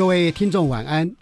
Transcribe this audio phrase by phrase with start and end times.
[0.00, 1.14] 各位听众晚安，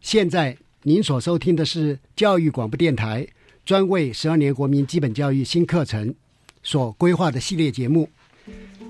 [0.00, 3.26] 现在您所收听的是教育广播电台
[3.64, 6.14] 专为十二年国民基本教育新课程
[6.62, 8.08] 所规划的系列节目。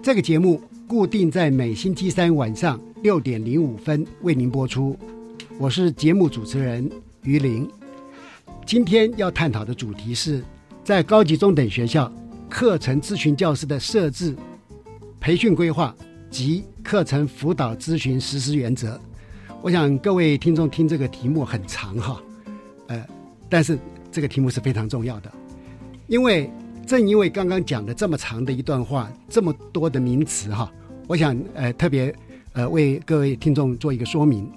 [0.03, 4.95] 这个节目固定在每星期三晚上六点零五分为您播出。
[5.59, 6.87] 我是节目主持人
[7.23, 7.67] 于林。
[8.67, 10.45] 今天要探讨的主题是
[10.85, 12.13] 在高级中等学校
[12.51, 14.37] 课程咨询教师的设置、
[15.19, 15.97] 培训规划
[16.31, 19.01] 及课程辅导咨询实施原则。
[19.63, 22.23] 我想各位听众听这个题目很长哈，
[22.87, 23.07] 呃，
[23.47, 23.79] 但是
[24.11, 25.31] 这个题目是非常重要的，
[26.07, 26.51] 因为
[26.87, 30.73] 正因为刚刚讲的这么长的一段话，这么多的名词哈，
[31.07, 32.15] 我想呃特别
[32.55, 34.51] 呃为各位听众做一个说明，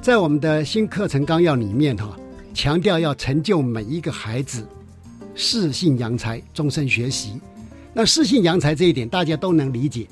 [0.00, 2.18] 在我们的新课程纲要里面哈，
[2.52, 4.66] 强调要成就每一个孩子
[5.36, 7.40] 适性扬才，终身学习。
[7.94, 10.08] 那适性扬才这一点大家都能理解，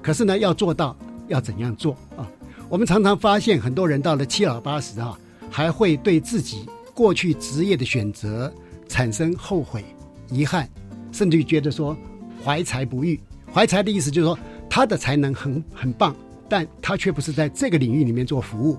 [0.00, 0.96] 可是呢，要做到
[1.28, 2.26] 要怎样做啊？
[2.68, 5.16] 我们常常发现，很多人到了七老八十啊，
[5.48, 8.52] 还会对自己过去职业的选择
[8.88, 9.84] 产生后悔、
[10.30, 10.68] 遗憾，
[11.12, 11.96] 甚至于觉得说
[12.44, 13.20] 怀才不遇。
[13.52, 14.36] 怀才的意思就是说，
[14.68, 16.14] 他的才能很很棒，
[16.48, 18.76] 但他却不是在这个领域里面做服务。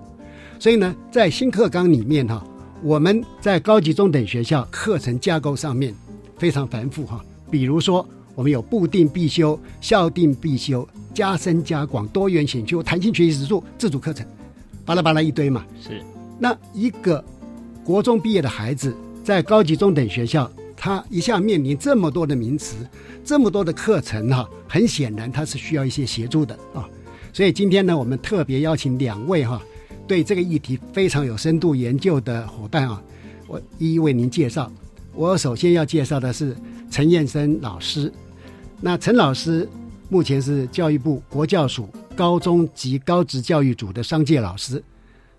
[0.59, 2.45] 所以呢，在新课纲里面哈，
[2.83, 5.95] 我们在高级中等学校课程架构上面
[6.37, 8.05] 非常繁复哈，比如说。
[8.37, 14.23] 我们有固定必修、校定必修、加深加广、多元选修、弹性学习指数、自主课程，
[14.85, 15.65] 巴拉巴拉一堆嘛。
[15.81, 16.03] 是。
[16.37, 17.25] 那一个
[17.83, 22.75] 国中毕业的孩子，在高级中等学校，他一下面临这么多的名词、
[23.25, 26.87] 这么多的课程哈，很显然他是需要一些协助的啊。
[27.33, 29.59] 所以今天呢，我们特别邀请两位哈，
[30.07, 33.01] 对这个议题非常有深度研究的伙伴啊，
[33.47, 34.71] 我一一为您介绍。
[35.15, 36.55] 我首先要介绍的是
[36.91, 38.13] 陈燕生老师。
[38.79, 39.67] 那陈老师
[40.07, 44.81] 目前是教育部国教署高中及高职教育组的商界老师，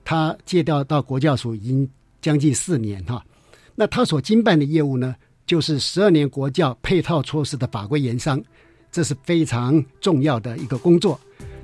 [0.05, 1.89] 他借调到国教署已经
[2.21, 3.25] 将近四年哈。
[3.75, 5.15] 那他所经办的业务呢，
[5.47, 8.43] 就是十二年国教配套措施的法规研商，
[8.91, 11.19] 这是非常重要的一个工作。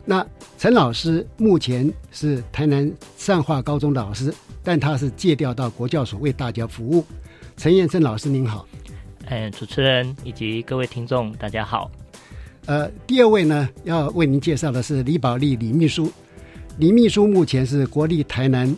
[0.05, 0.25] 那
[0.57, 4.33] 陈老师目前是台南善化高中的老师，
[4.63, 7.05] 但他是借调到国教署为大家服务。
[7.57, 8.67] 陈彦生老师您好。
[9.27, 11.91] 嗯，主持人以及各位听众，大家好。
[12.67, 16.13] 呃，第二位呢，要为您介绍的是李宝利李秘书。
[16.79, 18.75] 李秘书目前是国立台南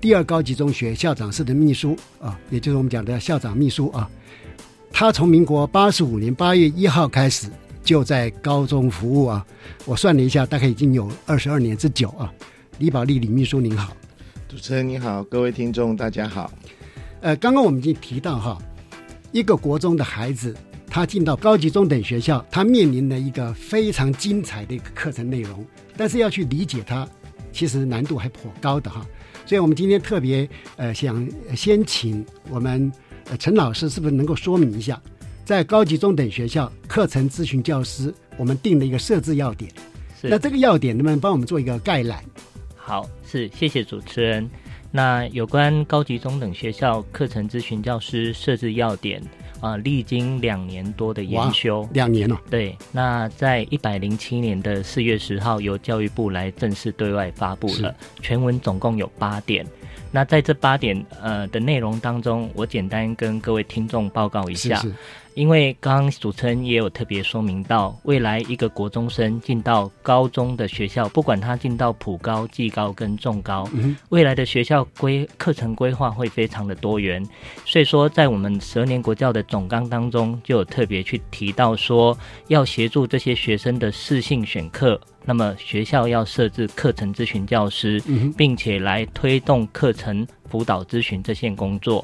[0.00, 4.10] 第二高级中学校长室的秘书啊，也就是我们讲的校长秘书啊。
[4.90, 7.48] 他从民国八十五年八月一号开始
[7.82, 9.46] 就在高中服务啊。
[9.84, 12.32] 我算了一下，大概已经有二十二年之久啊。
[12.78, 13.96] 李宝利李秘书您好，
[14.48, 16.52] 主持人你好，各位听众大家好。
[17.22, 18.58] 呃，刚刚我们已经提到哈。
[19.32, 20.56] 一个国中的孩子，
[20.88, 25.64] 他进到高级中等学校，他面临了一个非常精彩的一个课程内容，
[25.96, 27.06] 但是要去理解它，
[27.52, 29.06] 其实难度还颇高的哈。
[29.44, 32.90] 所以，我们今天特别呃想先请我们
[33.38, 35.00] 陈老师，是不是能够说明一下，
[35.44, 39.70] 在高级中等学校课程咨询教师，我们定了一个设置要点，
[40.22, 42.24] 那这个要点能不能帮我们做一个概览？
[42.74, 44.48] 好，是谢谢主持人。
[44.90, 49.22] 那有关高级中等学校课程咨询教师设置要点
[49.60, 52.40] 啊，历经两年多的研修，两年了。
[52.50, 57.94] 对，那在一百零七年的四月十号，由教育部来正式对外发布了。
[58.22, 59.66] 全文总共有八点。
[60.12, 64.80] 那在这八点呃的内容当中，我简单跟各位听众报告一下。
[65.36, 73.68] 因为刚刚主持人也有特别说明到，未来一个国中生进到高中的学校，不管他进到普高、技高跟重高，
[74.08, 77.22] 未来的学校规课程规划会非常的多元。
[77.66, 82.16] 所以说，在我们十二年国教的总纲当中，就有特别去提到说，
[82.48, 88.02] 要协助这些学生的适性选课，那么学校要设置课程咨询教师，
[88.38, 92.02] 并且来推动课程辅导咨询这项工作。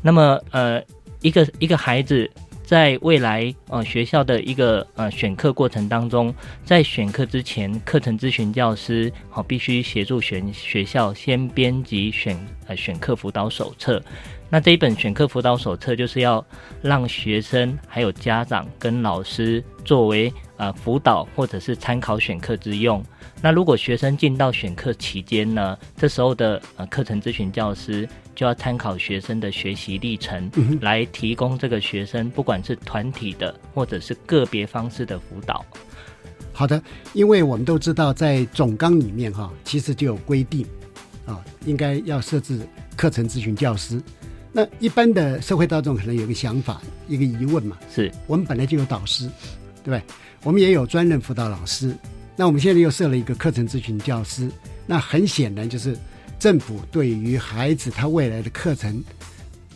[0.00, 0.82] 那么，呃，
[1.20, 2.28] 一个一个孩子
[2.64, 14.02] 在未来呃学校的一个呃选课过程当中，在选课之前，课程咨询教师好必须协助选学校先编辑选呃选课辅导手册。
[14.48, 16.44] 那这一本选课辅导手册就是要
[16.82, 23.02] 让学生还有家长跟老师作为呃辅导或者是参考选课之用。
[23.40, 30.50] 那如果学生进到选课期间呢，这时候的呃课程咨询教师就要参考学生的学习历程，
[30.80, 35.64] 来提供这个学生不管是团体的或者是个别方式的辅导。
[36.52, 36.82] 好的，
[37.12, 40.66] 因为我们都知道在总纲里面哈，其实就有规定
[41.24, 42.60] 啊，应该要设置
[42.96, 44.00] 课程咨询教师。
[44.52, 49.26] 那一般的社会大众可能有个想法，一个疑问嘛，是我们本来就有导师，
[49.82, 50.02] 对不对？
[50.42, 51.96] 我们也有专任辅导老师。
[52.36, 54.50] 那我们现在又设了一个课程咨询教师，
[54.86, 55.96] 那很显然就是
[56.42, 59.00] 政府对于孩子他未来的课程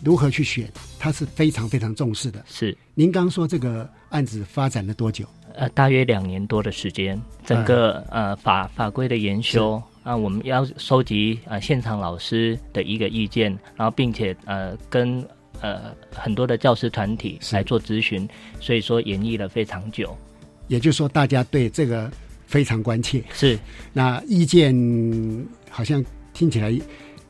[0.03, 0.69] 如何去选，
[0.99, 2.43] 他是非常非常重视的。
[2.45, 5.25] 是，您刚说这个案子发展了多久？
[5.55, 7.23] 呃，大约两年多的时间。
[7.45, 15.25] 整个呃法法规的研修啊，我们要收集呃现场老师的一个意见，然后并且呃跟
[15.61, 18.29] 呃很多的教师团体来做咨询，
[18.59, 20.19] 所以说演绎了非常久。
[20.67, 22.11] 也就是说，大家对这个。
[22.49, 23.59] 非常关切，是
[23.93, 24.73] 那意见
[25.69, 26.03] 好像
[26.37, 26.71] 听起来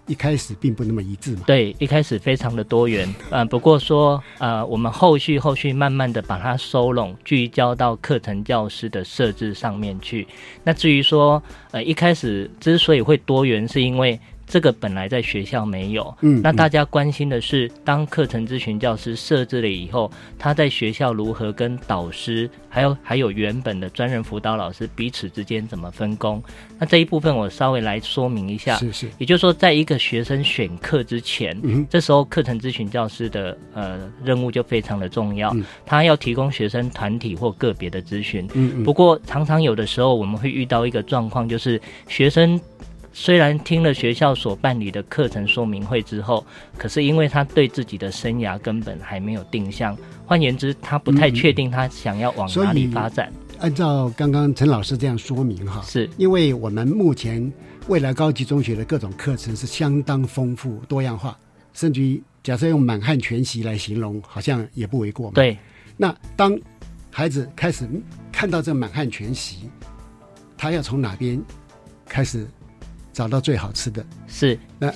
[0.08, 1.43] 一开始并不那么一致嘛？
[1.47, 10.26] 对，一开始非常的多元， 呃，不过说呃，我们后续后续慢慢的把它收拢，聚焦到课程教师的设置上面去。
[10.64, 14.19] 那至于说呃，一开始之所以会多元，是因为。
[14.47, 26.41] 这个本来在学校没有，嗯，那大家关心的是，当课程咨询教师设置了以后，他在学校如何跟导师，还有还有原本的专人辅导老师彼此之间怎么分工？
[26.79, 35.53] 那这一部分我稍微来说明一下，是是，也就是说，在一个学生选课之前，嗯，这时候课程咨询教师的呃任务就非常的重要，
[35.85, 42.61] 他要提供学生团体或个别的咨询，嗯，不过常常有的时候我们会遇到一个状况，就是学生。
[43.19, 46.45] 虽然听了学校所办理的课程说明会之后，
[46.77, 49.97] 可是因为他对自己的生涯根本还没有定向，
[50.27, 53.33] 换言之，他不太确定他想要往哪里发展。
[53.59, 57.51] 按照刚刚陈老师这样说明哈，是因为我们目前
[57.89, 61.35] 未来高级中学的各种课程是相当丰富多样化，
[61.73, 65.33] 甚至于假设用满汉全席来形容，好像也不为过嘛。
[65.37, 65.57] 对。
[65.97, 66.55] 那当
[67.11, 67.89] 孩子开始
[68.31, 69.71] 看到这满汉全席，
[70.59, 71.43] 他要从哪边
[72.07, 72.47] 开始？
[73.17, 74.93] 找到最好吃的是那，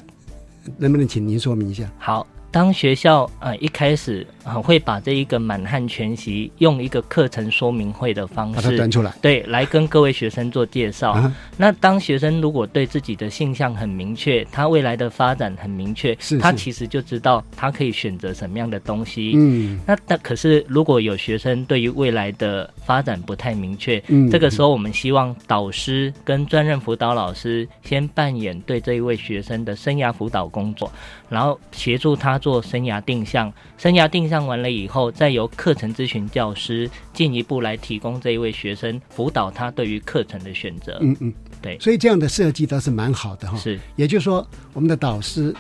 [0.77, 1.91] 能不能请您说明一下？
[1.99, 2.27] 好。
[2.53, 11.17] 当学校呃一开始啊会把这一个满汉全席用一个课程说明会的方式把它端出来，对，来跟各位学生做介绍。
[11.57, 19.35] 那当学生如果对自己的性向很明确，他未来的发展很明确，是他其实就知道他可以选择什么样的东西。
[19.37, 30.91] 嗯，那但可是如果有学生对于未来的发展不太明确，嗯，这个时候我们希望导师跟专任辅导老师先扮演对这一位学生的生涯辅导工作，
[31.29, 32.41] 然后协助他。
[32.41, 40.99] 做生涯定向，生涯定向完了以后，再由课程咨询教师进一步来提供这一位学生辅导他对于课程的选择。
[41.01, 41.33] 嗯嗯，
[41.63, 43.57] 对，所以这样的设计倒是蛮好的哈。
[43.57, 45.55] 是，也就是说，我们的导师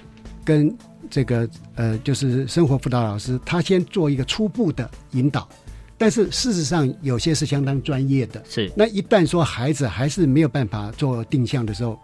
[0.45, 0.77] 跟
[1.11, 5.49] 这个呃，就是生活辅导老师，他先做一个初步的引导，
[5.99, 8.43] 但是事实上有些是相当专业的。
[8.49, 11.99] 是，那一旦说孩子还是没有办法做定向的时候，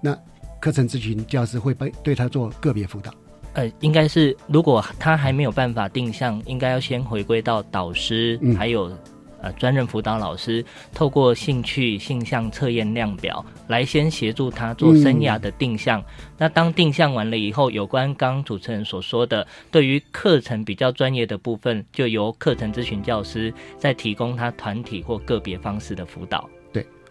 [0.00, 0.16] 那
[0.60, 3.12] 课程咨询教师会被对他做个别辅导。
[3.56, 8.94] 呃，应该是如果他还没有办法定向，应该要先回归到导师，还有
[9.40, 16.04] 呃专任辅导老师，透过兴趣性向测验量表来先协助他做生涯的定向。
[16.36, 26.46] 那当定向完了以后，有关刚主持人所说的，对于课程比较专业的部分，就由课程咨询教师再提供他团体或个别方式的辅导。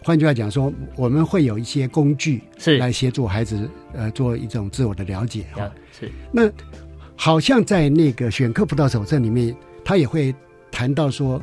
[0.06, 2.78] 换句话讲说，我们会有一些工具是。
[2.78, 5.74] 来协助孩子呃做一种自我的了解啊。
[5.92, 6.12] 是。
[6.32, 6.48] 那
[7.16, 10.32] 好像在那个选课辅导手册里面，他也会
[10.70, 11.42] 谈到说，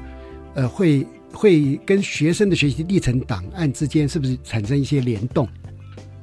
[0.55, 5.49] 呃，会会跟学生的学习历程档案之间是不是产生一些联动？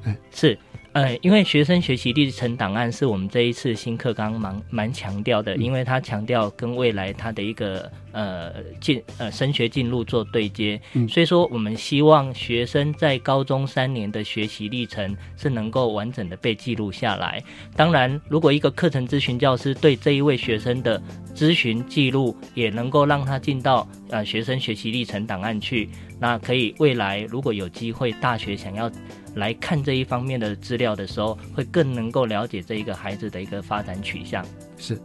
[0.05, 0.58] 嗯，是。
[0.93, 17.43] 呃，因为学生学习历程档案是我们这一次新课纲蛮蛮强调的，因为它强调跟未来它的一个呃进呃升学进入做对接，所以说我们希望学生在高中三年的学习历程是能够完整的被记录下来。
[17.75, 21.01] 当然，如果一个课程咨询教师对这一位学生的
[21.35, 25.89] 咨询记录也能够让他进到呃学生学习历程档案去，
[26.19, 28.91] 那可以未来如果有机会大学想要。
[29.35, 34.43] 来看这一方面的资料的时候，会更能够了解这一个孩子的一个发展取向。
[34.75, 34.99] 是，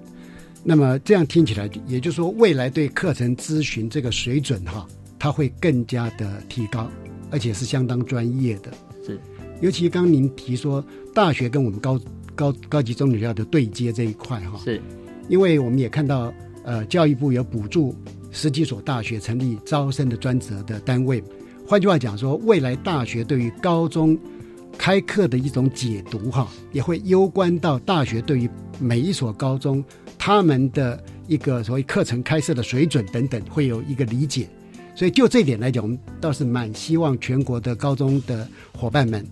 [0.67, 4.87] 那么这样听起来，也就是说，未来对课程咨询这个水准哈，
[5.19, 6.91] 它会更加的提高，
[7.31, 8.73] 而且是相当专业的。
[9.05, 9.21] 是，
[9.61, 12.01] 尤其刚您提说大学跟我们高
[12.35, 14.81] 高高级中学校的对接这一块哈，是，
[15.29, 16.33] 因为我们也看到
[16.65, 17.95] 呃，教育部有补助
[18.31, 21.23] 十几所大学成立招生的专责的单位。
[21.67, 24.19] 换句话讲说，未来大学对于高中
[24.79, 28.49] 开课的一种解读，哈，也会攸关到大学对于
[28.81, 29.85] 每一所高中
[30.25, 34.49] 他们的一个所谓课程开设的水准等等，会有一个理解。
[34.97, 39.23] 所以就这点来讲，我们倒是蛮希望全国的高中的伙伴们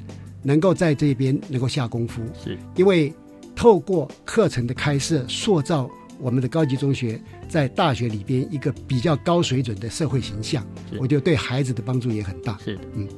[0.42, 3.10] 能够在这边能够下功夫，是因为
[3.56, 7.18] 透过课程的开设，塑造我们的高级中学。
[7.48, 10.62] 在大学里边，一个比较高水准的社会形象，
[11.00, 12.58] 我觉得对孩子的帮助也很大。
[12.62, 13.08] 是的，嗯，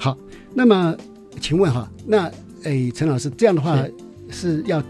[0.00, 0.18] 好，
[0.52, 0.96] 那么
[1.40, 2.28] 请问哈，那
[2.64, 3.78] 诶，陈老师这样的话
[4.30, 4.82] 是要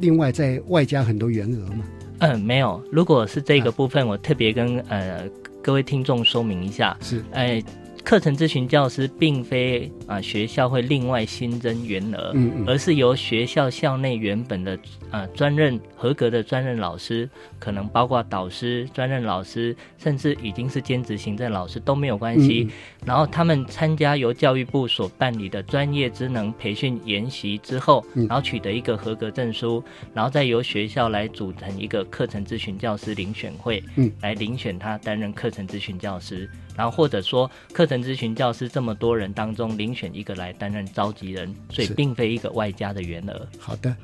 [0.00, 1.84] 另外再外加很多员额吗？
[2.18, 2.82] 嗯，没有。
[2.90, 5.28] 如果是这个部分，我特别跟呃
[5.62, 6.96] 各位听众说明一下。
[7.00, 7.62] 是，哎。
[8.04, 12.34] 课程咨询教师并非啊学校会另外新增员额，
[12.66, 14.76] 而是由学校校内原本的
[15.12, 17.30] 啊专任合格的专任老师，
[17.60, 22.68] 可能包括导师、专任老师，甚至已经是兼职行政老师都没有关系。
[23.06, 29.80] 然后他们参加由教育部所办理的专业职能培训研习之后，然后取得一个合格证书，
[30.12, 33.80] 然后再由学校来组成一个课程咨询教师遴选会，
[34.22, 36.50] 来遴选他担任课程咨询教师。
[36.74, 43.46] 然后或者说课程咨询教师这么多人当中遴选一个来担任召集人，所以并非一个外加的员额。
[43.58, 43.94] 好的，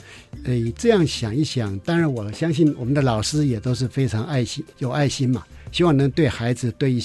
[0.44, 5.42] 诶，这样想一想，当然我相信我们的老师也都是非常爱心、有爱心嘛，
[5.72, 7.02] 希望能对孩子对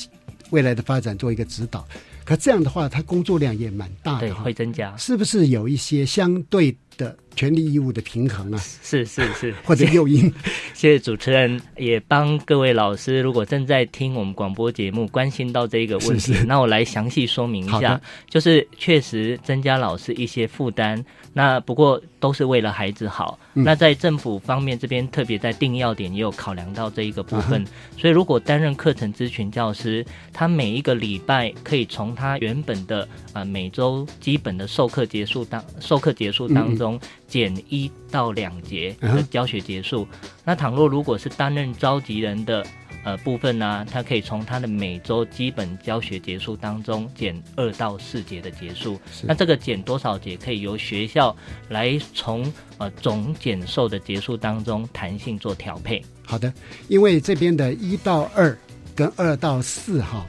[0.50, 1.88] 未来的发展做一个指导。
[2.26, 4.94] 可这样的话，他工作量也蛮大的，会增加。
[4.98, 6.76] 是不是有一些相对？
[6.96, 10.32] 的权利义务的平衡啊，是是是， 或者诱因。
[10.76, 18.00] 谢谢主持人，也帮各位老师，如果正在听我们广播节目，关心到这个问题，那我来详细说明一下。
[18.30, 23.40] 就是确实增加老师一些负担，那不过都是为了孩子好。
[23.54, 27.66] 那在政府方面这边，特别在定要点也有考量到这一个部分。
[27.98, 36.84] 所以如果担任课程咨询教师，他每一个礼拜可以从他原本的啊每周基本的授课结束当授课结束当中。
[36.84, 37.00] 中
[37.34, 40.08] 减一到两节的教学结束。
[40.46, 42.64] 那倘若如果是担任召集人的
[43.04, 49.02] 呃部分呢，他可以从他的每周基本教学结束当中减二到四节的结束。
[49.24, 51.36] 那这个减多少节，可以由学校
[51.70, 56.06] 来从呃总减授的结束当中弹性做调配。
[56.24, 56.54] 好的，
[56.88, 58.56] 因为这边的一到二
[58.94, 60.24] 跟二到四哈。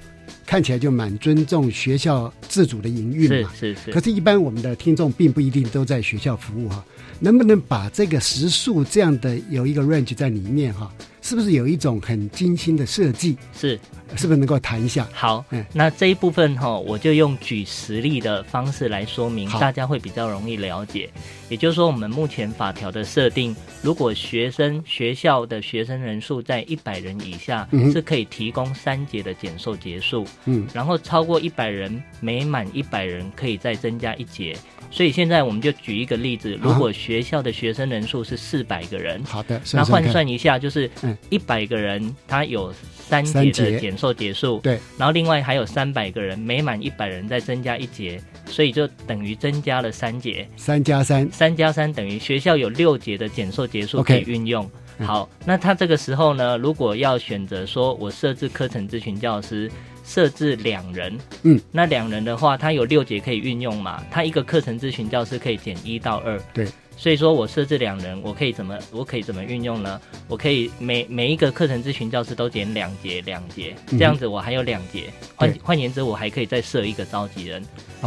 [0.47, 3.91] 看起来就蛮尊重学校自主的营运嘛，是是是。
[3.91, 6.85] 可是，一般我们的听众并不一定都在学校服务哈，
[7.21, 10.93] 能不能把这个时数这样的有一个 range 在里面哈？
[11.25, 13.35] 是不是有一种很精心的设计？
[13.59, 13.81] 是，
[14.15, 15.09] 是不是能够谈一下？
[15.11, 21.09] 好，嗯，那这一部分哈，我就用举实例的方式来说明，大家会比较容易了解。
[21.49, 30.27] 也就是说，我们目前法条的设定，如果学生学校的学生人数在一百人以下，是可以提供三节的减寿结束。
[30.45, 34.55] 嗯，然后超过一百人，每满一百人可以再增加一节。
[34.91, 40.89] 所以现在我们就举一个例子，如果学校的学生人数是四百个人，好的，那换算一下，就是
[41.31, 42.73] 一百个人，他有
[43.09, 54.69] 三节的减寿结束，对，然后另外还有三百个人，每满一百人再增加一节，所以就等于增加了三节，三加三，三加三等于学校有六节的减寿结束可以运用。
[55.01, 59.71] 好，那他这个时候呢，如果要选择说我设置课程咨询教师。
[60.07, 64.05] 设置两人，嗯，那两人的话，他有六节可以运用嘛？
[64.11, 66.69] 他一个课程咨询教师可以减一到二，对。
[66.97, 70.01] 所以说我设置两人，我可以怎么我可以怎么运用呢？
[70.29, 75.05] 我可以每每一个课程咨询教师都减两节两节，这样子我还有两节。
[75.37, 77.63] 换换言之，我还可以再设一个召集人。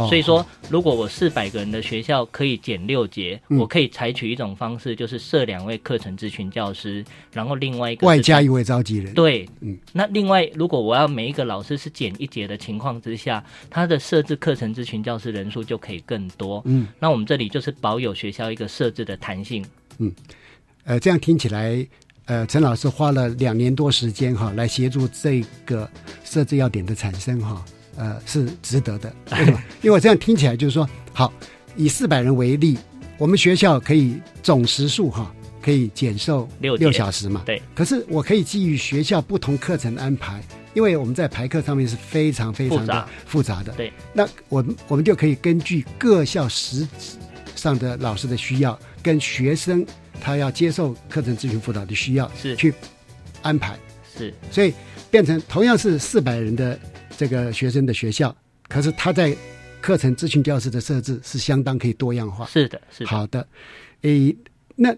[0.08, 9.12] 所以说，如果我四百个人的学校可以减六节，我可以采取一种方式，就是设两位课程咨询教师，然后另外一个外加一位召集人。
[9.12, 9.76] 对，嗯。
[9.92, 16.62] 那另外，如果我要每一个老师是减一节的情况之下，他的设置课程咨询教师人数就可以更多。
[16.66, 16.86] 嗯。
[17.00, 19.64] 那我们这里就是保有学校一个设置的弹性。
[19.98, 20.12] 嗯。
[20.84, 21.86] 呃，这样听起来，
[22.24, 25.86] 呃，陈老师花了两年多时间哈，来协助这个
[26.24, 27.62] 设置要点的产生哈。
[27.96, 29.12] 呃，是值得的？
[29.82, 31.30] 因为我这样听起来就是说，好，
[31.76, 32.78] 以四百人为例，
[33.18, 37.42] 我们学校可以总时数哈，可以减寿六六小时嘛。
[37.44, 37.60] 对。
[37.74, 40.42] 可是我可以基于学校不同课程安排，
[40.72, 43.72] 因为我们在排课上面是非常非常的复杂的。
[43.72, 43.92] 对。
[44.14, 47.18] 那我我们就可以根据各校实质
[47.58, 49.84] 上的老师的需要，跟学生
[50.20, 52.72] 他要接受课程咨询辅导的需要，是去
[53.42, 53.78] 安排。
[54.16, 54.32] 是。
[54.50, 54.72] 所以
[55.10, 56.78] 变成同样是四百人的。
[57.18, 58.32] 这个学生的学校，
[58.68, 59.36] 可是他在
[59.80, 62.46] 课程咨询教室的设置是相当可以多样化。
[62.46, 63.10] 是的，是的。
[63.10, 63.44] 好的，
[64.02, 64.36] 诶，
[64.76, 64.94] 那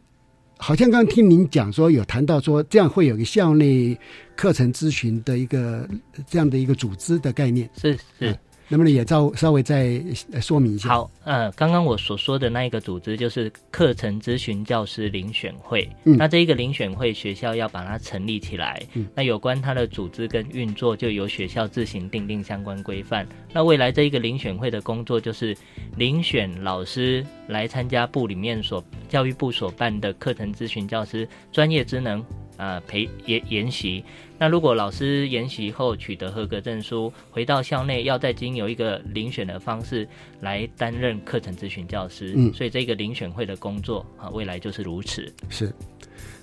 [0.59, 3.99] 好像刚刚听您讲说有谈到说这样会有个校内
[4.37, 5.88] 课程咨询的一个
[6.29, 7.71] 这样的一个组织的概念。
[7.75, 8.38] 是是。
[8.70, 10.00] 能不能也稍稍微再
[10.40, 10.88] 说明一下？
[10.90, 15.86] 好，呃，刚刚我所说的那一个组织就是课程咨询教师遴选会。
[16.04, 18.80] 嗯，那这一个遴选会，学校要把它成立起来。
[18.94, 23.26] 嗯，那有关它的组织跟运作，就由学校自行订定相关规范。
[23.52, 25.52] 那未来这一个遴选会的工作，就是
[25.98, 32.24] 遴选老师来参加部里面所教育部所办的课程咨询教师专业职能。
[32.56, 34.04] 呃，培研研习。
[34.40, 40.09] 那如果老师研习后取得合格证书，回到校内要再经由一个遴选的方式
[40.40, 42.32] 来担任课程咨询教师。
[42.35, 45.30] 嗯，所以这个遴选会的工作啊，未来就是如此。
[45.50, 45.70] 是。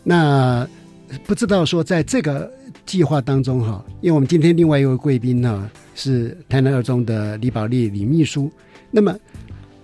[0.04, 0.70] 那
[1.26, 2.54] 不知道说在这个
[2.86, 8.52] 计划当中哈，因为我们今天另外一位贵宾呢是台南二中的李宝丽李秘书，
[8.92, 9.18] 那么。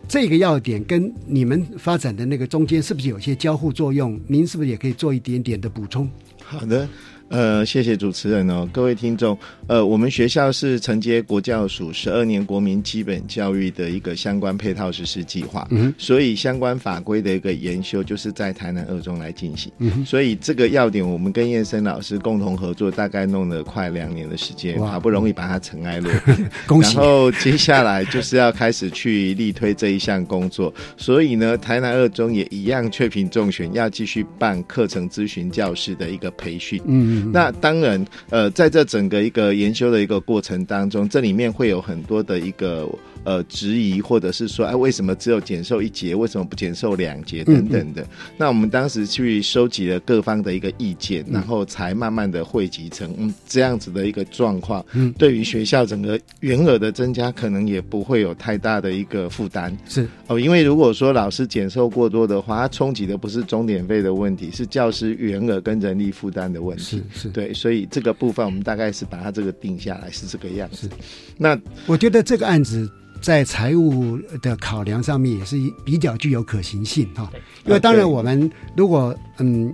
[0.06, 4.20] 这个要点跟你们发展的那个中间是不是有些交互作用？
[4.28, 6.08] 您是不是也可以做一点点的补充？
[6.44, 6.88] 好的。
[7.34, 9.36] 呃，谢谢主持人哦，各位听众。
[9.66, 19.72] 呃，我们学校是承接国教署十二年国民基本教育的一个相关配套实施计划，嗯，所以相关法规的一个研修就是在台南二中来进行。
[19.80, 26.48] 嗯，所以这个要点，我们跟燕生老师共同合作，大概弄了快两年的时间，好不容易把它尘埃落定。
[26.68, 26.96] 恭喜！
[26.98, 36.80] 然后接下来就是要开始去力推这一项工作，所以呢，台南二中也一样确评重选，要继续办课程咨询教师的一个培训。
[36.86, 37.23] 嗯。
[37.32, 42.90] 那当然，呃，在这整个一个研究的一个过程当中，这里面会有很多的一个。
[43.24, 48.06] 呃，质疑或者是说，哎，为什么只有减寿一节，为什么不减寿两节等等的？
[48.38, 54.86] 那我们当时去收集了各方的一个意见，然后才慢慢的汇集成嗯这样子的一个状况。
[54.94, 59.76] 嗯，对于学校整个员额的增加，可能也不会有太大的一个负担。
[59.88, 66.84] 是哦，因为如果说老师减寿过多的话，它冲击的不是终点费的问题，是教师员额跟人力负担的问题。
[66.84, 70.90] 是是，对，所以这个部分我们大概是把它这个定下来是这个样子。
[71.38, 72.90] 那我觉得这个案子。
[73.24, 75.56] 在财务的考量上面也是
[75.86, 77.32] 比较具有可行性哈，
[77.66, 79.74] 因为当然我们如果嗯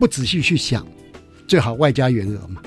[0.00, 0.84] 不仔细去想，
[1.46, 2.62] 最好外加原额嘛。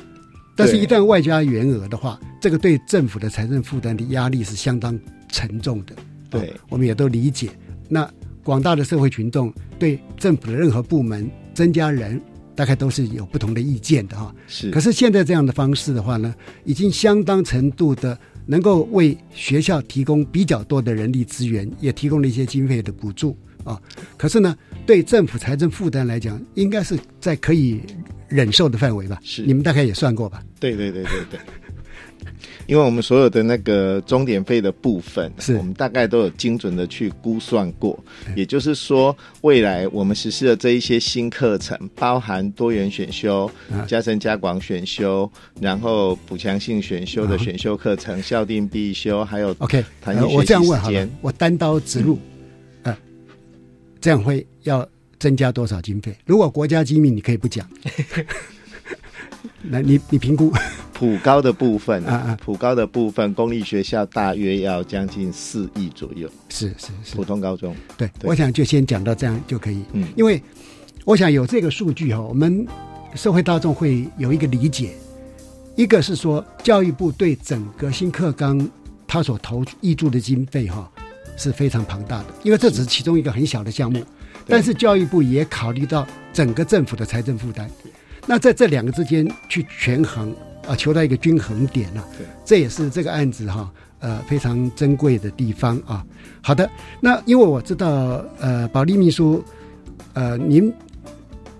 [0.55, 5.95] 但是，一旦外加原额的话，这个对政府的财政负担的压力是相当沉重的。
[6.29, 7.49] 对，我们也都理解。
[7.87, 8.07] 那
[8.43, 12.21] 广大的社会群众对政府的任何部门增加人，
[12.53, 14.31] 大概都是有不同的意见的哈。
[14.47, 14.69] 是。
[14.69, 18.15] 可是现在这样的方式的话呢，已经相当程度的。
[18.49, 23.79] 能够为学校提供比较多的人力资源，也提供了一些经费的补助啊。
[24.17, 24.57] 可是呢，
[24.87, 27.79] 对政府财政负担来讲，应该是在可以
[28.27, 29.19] 忍受的范围吧？
[29.23, 30.43] 是，你们大概也算过吧？
[30.59, 31.39] 对对对对对。
[32.69, 35.55] 因为我们所有的那个终点费的部分，是。
[35.55, 37.97] 我们大概都有精准的去估算过。
[38.35, 43.49] 也就是说，未来我们实施的这一些新课程，包含多元选修、
[43.87, 45.29] 加深加广选修，
[45.59, 49.83] 然后补强性选修的选修课程、校定必修，还有 OK，
[50.31, 52.19] 我这样问好了，我单刀直入，
[52.83, 52.95] 啊，
[53.99, 56.15] 这样会要增加多少经费？
[56.23, 57.67] 如果国家机密，你可以不讲。
[59.71, 60.53] 来，你你评估
[60.99, 66.29] 普高的部分啊啊，普高的部分，公立学校大约要将近四亿左右。
[66.49, 67.73] 是是是，普通高中。
[67.95, 69.81] 对，我想就先讲到这样就可以。
[69.93, 70.43] 嗯，因为
[71.05, 72.67] 我想有这个数据哈，我们
[73.15, 74.91] 社会大众会有一个理解。
[75.77, 78.69] 一个是说，教育部对整个新课纲
[79.07, 80.91] 他所投挹注的经费哈
[81.37, 84.03] 是非常庞大的，因为这只是其中一个很小的项目。
[84.45, 87.69] 但是教育部也考虑到整个政府的财政负担，
[88.25, 90.35] 那在这两个之间去权衡
[90.67, 92.03] 啊，求到一个均衡点啊，
[92.45, 96.05] 这也是这个案子哈呃非常珍贵的地方啊。
[96.41, 96.69] 好的，
[97.01, 99.43] 那因为我知道呃保利秘书
[100.13, 100.73] 呃您。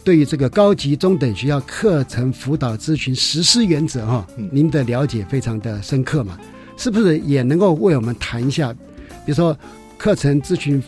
[0.02, 6.40] 对于这个高级中等学校课程辅导咨询实施原则，哈，您的了解非常的深刻嘛？
[6.78, 8.74] 是不是也能够为我们谈一下？
[9.24, 9.56] 比如说
[9.98, 10.82] 课程咨询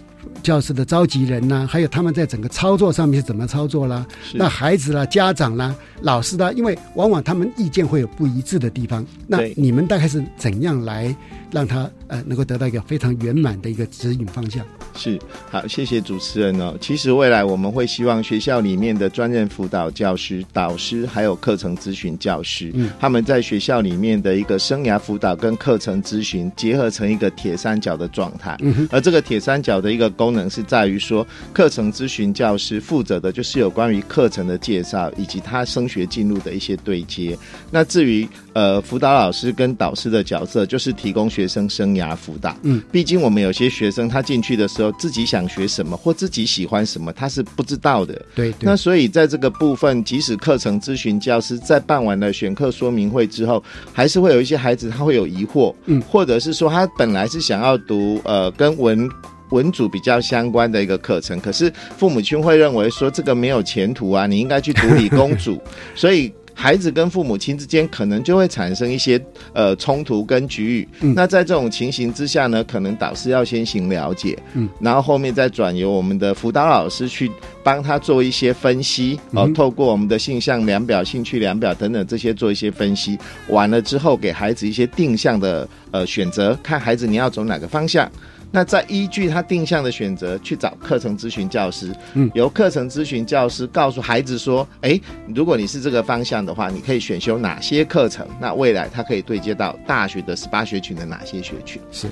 [0.43, 4.05] 教师的召集人呐，还有他们在整个操作上面是怎么操作啦？
[4.34, 11.15] 那孩子啦、家长啦、老师的，因为往往他们意见会有不一致的地方，那你们大概是怎样来
[11.51, 14.65] 让他呃能够得到一个非常圆满的一个指引方向？
[14.93, 15.17] 是
[15.49, 16.75] 好，谢谢主持人哦。
[16.81, 28.57] 其实未来我们会希望学校里面的专任辅导教师、导师，还有课程咨询教师，嗯，他们在学校里面的一个生涯辅导跟课程咨询结合成一个铁三角的状态。
[28.60, 37.38] 嗯而这个铁三角的一个功能是在于说，课程咨询教师负责的就是有关于课程的介绍以及他升学进入的一些对接。
[37.71, 42.56] 那至于呃辅导老师跟导师的角色，就是提供学生生涯辅导。
[42.62, 44.91] 嗯，毕竟我们有些学生他进去的时候。
[45.02, 48.24] 自己想学什么或自己喜欢什么，他是不知道的。
[48.36, 59.10] 对，那所以在这个部分，即使课程咨询教师在办完了选课说明会之后，还是会有一些孩子他会有疑惑，嗯，或者是说他本来是想要读呃跟文
[59.51, 65.57] 文组比较相关的一个课程，可是父母亲会认为说这个没有前途啊，你应该去读理工组，
[65.95, 66.31] 所以。
[66.53, 69.19] 孩子跟父母亲之间可能就会产生一些
[69.53, 70.87] 呃冲突跟局域。
[71.15, 77.31] 那在这种情形之下呢，可能导师要先行了解，嗯，然后后面再转由我们的辅导老师去
[77.63, 88.11] 帮他做一些分析，哦，透过我们的性向量表、兴趣量表等等这些做一些分析，完了之后给孩子一些定向的呃选择，看孩子你要走哪个方向。
[88.51, 94.99] 那再依据他定向的选择去找课程咨询教师，嗯，由课程咨询教师告诉孩子说，哎，
[95.33, 98.27] 如果你是这个方向的话，你可以选修哪些课程？
[98.41, 101.81] 那未来他可以对接到大学的十八学群的哪些学群？
[101.91, 102.07] 是，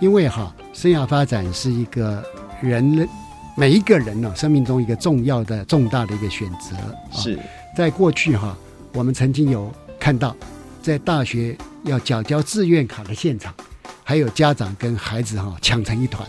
[0.00, 2.24] 因为哈，生涯发展是一个
[2.62, 3.06] 人
[3.54, 6.74] 每一个人呢生命中一个重要的重大的一个选择。
[7.12, 7.38] 是
[7.76, 8.56] 在过去哈，
[8.94, 10.34] 我们曾经有看到，
[10.80, 13.52] 在大学要缴交志愿卡的现场。
[14.04, 16.28] 还有家长跟孩子哈抢成一团，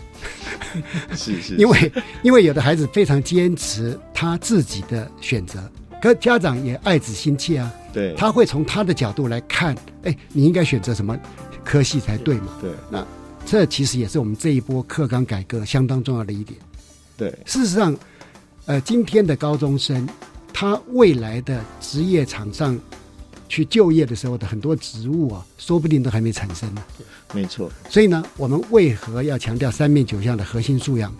[1.14, 1.92] 是是，因为
[2.22, 5.60] 因为有的孩子非常坚持他自己的选择，
[6.02, 11.16] 可家长也爱子心切啊，对，他会从他的角度来看，哎，你应该选择什么
[11.64, 12.48] 科系才对嘛？
[12.60, 13.06] 对，那
[13.46, 16.58] 这其实也是我们这一波课纲改革相当重要的一点。
[17.16, 17.96] 对，事实上，
[18.66, 20.08] 呃，今天的高中生
[20.52, 22.78] 他未来的职业场上。
[23.48, 26.82] 去就业的时候的很多职务啊，说不定都还没产生呢。
[27.32, 27.70] 没错。
[27.88, 31.14] 所以呢，我们为何要强调三面九项的核心素养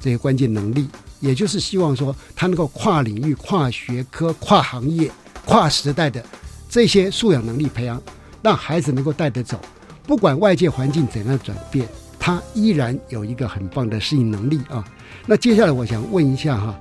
[0.00, 0.88] 这些关键能力？
[1.20, 5.10] 也就是希望说，他能够跨领域、跨学科、跨行业、
[5.44, 6.24] 跨时代的
[6.68, 8.00] 这些素养能力培养，
[8.42, 9.58] 让孩子能够带得走。
[10.06, 14.84] 不管外界环境怎样转变，他依然有一个很棒的适应能力啊。
[15.26, 16.78] 那接下来我想问一下哈，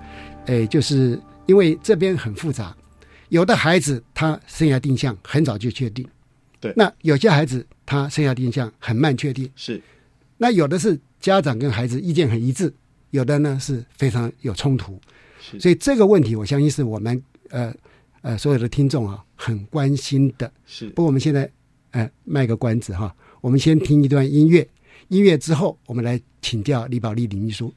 [0.47, 2.75] 哎，就是因为这边很复杂。
[3.29, 6.07] 有的孩子他生涯定向很早就确定，
[6.59, 6.71] 对。
[6.75, 9.81] 那有些孩子他生涯定向很慢确定，是。
[10.37, 12.73] 那有的是家长跟孩子意见很一致，
[13.11, 14.99] 有的呢是非常有冲突。
[15.39, 15.59] 是。
[15.59, 17.73] 所以这个问题，我相信是我们呃
[18.21, 20.51] 呃所有的听众啊很关心的。
[20.65, 20.87] 是。
[20.89, 21.49] 不过我们现在
[21.91, 24.67] 呃卖个关子哈，我们先听一段音乐，
[25.07, 27.73] 音乐之后我们来请教李宝利李秘书。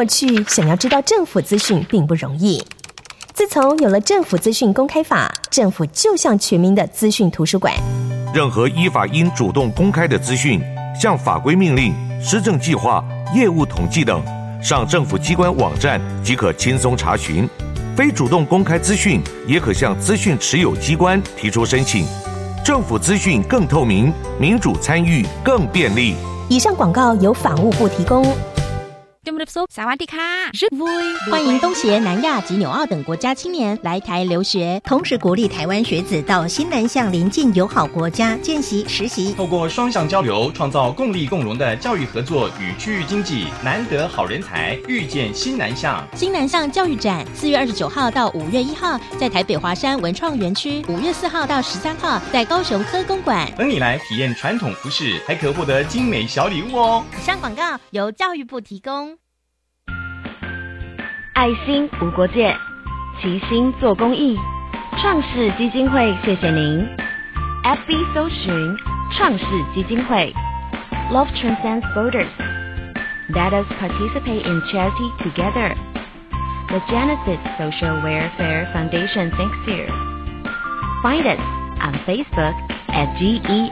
[0.00, 2.64] 过去想要知道政府资讯并不容易。
[3.34, 7.74] 自从有了政府资讯公开法，政府就像全民的资讯图书馆。
[8.32, 10.58] 任何依法应主动公开的资讯，
[10.98, 14.22] 像法规命令、施政计划、业务统计等，
[14.62, 17.46] 上政府机关网站即可轻松查询。
[17.94, 22.06] 非主动公开资讯，也可向资讯持有机关提出申请。
[22.64, 24.10] 政府资讯更透明，
[24.40, 26.16] 民主参与更便利。
[26.48, 28.24] 以上广告由法务部提供。
[29.70, 30.18] 萨瓦迪卡，
[31.30, 39.32] 欢迎东协、南亚及纽澳等国家青年来台留学，同时鼓励台湾学子到新南向邻近友好国家见习实习。
[39.34, 46.04] 透过双向交流，创造共利共荣的教育合作与区域经济，难得好人才，遇见新南向。
[46.16, 57.04] 新南向教育展四月二十九号到五月一号在台北华山文创园区，五月四号到十三号在高雄科工馆等你来体验传统服饰，还可获得精美小礼物哦。
[57.16, 59.19] 以上广告由教育部提供。
[61.39, 62.55] 爱心无国界，
[63.21, 64.37] 齐心做公益。
[65.01, 66.87] 创世基金会，谢谢您。
[67.63, 68.77] FB 搜寻
[69.17, 70.33] 创世基金会，
[71.11, 72.27] Love transcends borders.
[73.29, 75.75] Let us participate in charity together.
[76.69, 79.87] The Genesis Social Welfare Foundation thanks you.
[81.03, 81.39] Find us
[81.81, 82.55] on Facebook
[82.87, 83.71] at genesis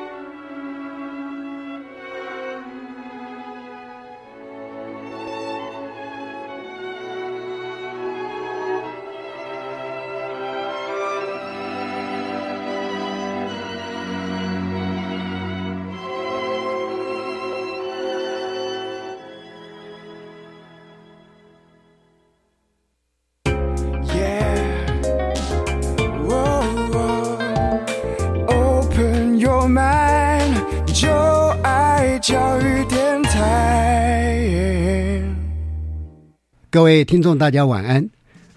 [36.81, 38.09] 各位听众，大家晚安。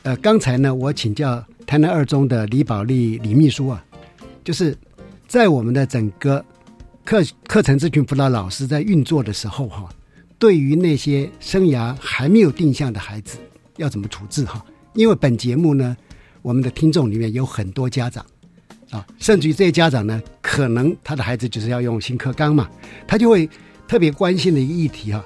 [0.03, 3.85] 呃，刚才呢，我请教台南二中的李宝利李秘书啊，
[4.43, 4.75] 就是
[5.29, 6.43] 在我们的整个
[7.05, 9.91] 课课程咨询辅导老师在运作的时候哈，
[10.39, 13.37] 对于那些生涯还没有定向的孩子，
[13.77, 14.65] 要怎么处置哈？
[14.95, 15.95] 因为本节目呢，
[16.41, 18.25] 我们的听众里面有很多家长
[18.89, 22.71] 啊，甚至于这些家长呢，可能他的孩子就是要用新课纲嘛，
[23.07, 23.47] 他就会
[23.87, 25.23] 特别关心的一个议题哈。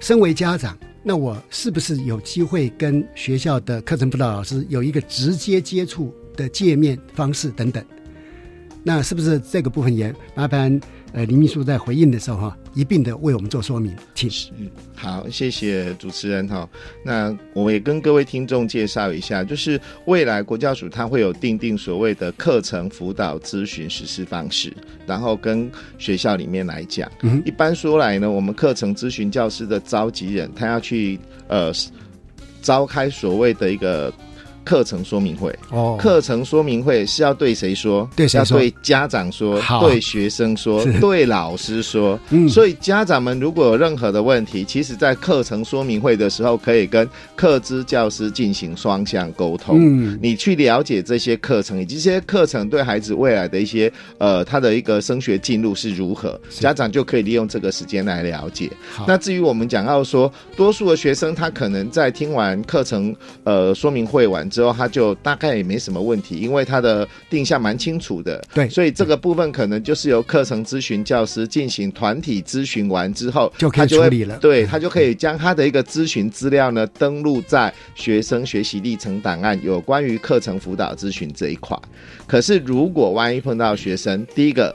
[0.00, 0.74] 身为家长。
[1.02, 7.82] 那我是不是有机会跟学校的课程辅导老师有一个直接接触的界面方式等等？
[8.82, 10.80] 那是不是这个部分也麻烦
[11.12, 14.30] 呃林秘书在回应的时候哈，一并的为我们做说明，请。
[14.56, 16.68] 嗯，好，谢谢主持人哈。
[17.04, 24.72] 那我也跟各位听众介绍一下，就是未来国教署它会有定定所谓的课程辅导咨询实施方式，
[25.08, 27.10] 然后跟学校里面来讲。
[27.22, 31.72] 嗯，一般说来呢，我们课程咨询教师的召集人，他要去呃
[32.62, 34.14] 召开所谓的一个。
[34.68, 38.06] 课程说明会哦，课程说明会是要对谁说？
[38.14, 38.58] 对谁说？
[38.58, 42.20] 对家长说，对学生说，对老师说。
[42.28, 49.78] 嗯，所以家长们如果有任何的问题，其实在课程说明会的时候，可以跟课资教师进行双向沟通。
[49.80, 58.70] 嗯，你去了解这些课程以及这些课程对孩子未来的一些呃他的一个升学进度是如何，家长就可以利用这个时间来了解。
[59.06, 64.46] 那至于我们讲到说，多数的学生他可能在听完课程呃说明会完。
[64.57, 68.42] 之后他就大概也没什么问题，因为他的定向蛮清楚的。
[68.54, 74.36] 对，所以这个部分可能就是由课程咨询教师进行团体咨询完之后，就可以处理了。
[74.38, 81.76] 对他就可以将他的一个咨询资料呢登录在学生学习历程档案，有关于课程辅导咨询这一块。
[82.26, 84.74] 可是如果万一碰到学生，第一个。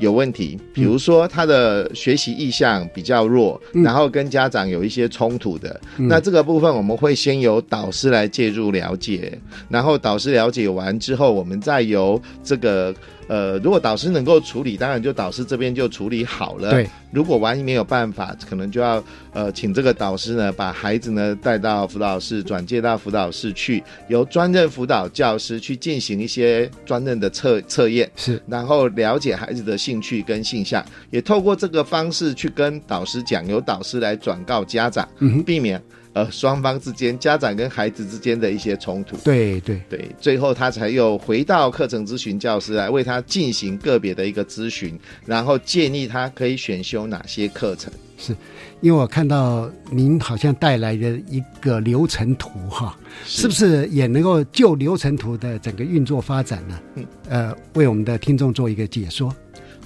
[0.00, 12.94] 有问题，比如说他的学习意向比较弱，然后跟家长有一些冲突的，那这个部分我们会先由导师来介入了解，然后导师了解完之后，我们再由这个。
[13.28, 16.70] 呃，如果导师能够处理，当然就导师这边就处理好了。
[16.70, 35.80] 对，如果万一没有办法，可能就要呃请这个导师呢，把孩子呢带到辅导室，转介到辅导室去，由专任辅导教师去进行一些专任的测测验，是，然后了解孩子的兴趣跟性向，也透过这个方式去跟导师讲，由导师来转告家长，嗯避免。
[36.18, 39.16] 呃双方之间，家长跟孩子之间的一些冲突。
[39.18, 47.92] 对对对，最后他才又回到课程咨询教师来为他进行个别的一个咨询，然后建议他可以选修哪些课程。
[48.16, 48.36] 是，
[48.80, 56.80] 因为我看到您好像带来的一个流程图哈，是不是也能够就流程图的整个运作发展呢？
[56.96, 59.32] 嗯，呃，为我们的听众做一个解说。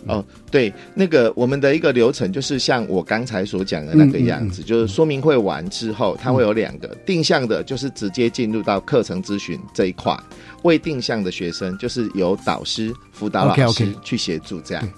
[0.06, 10.16] 哦，对，那个我们的一个流程就是像我刚才所讲的那个样子，就是说明会完之后，它会有两个定向的，就是直接进入到课程咨询这一块；
[10.62, 14.88] 未定向的学生，就是由导师、辅导老师去协助这样。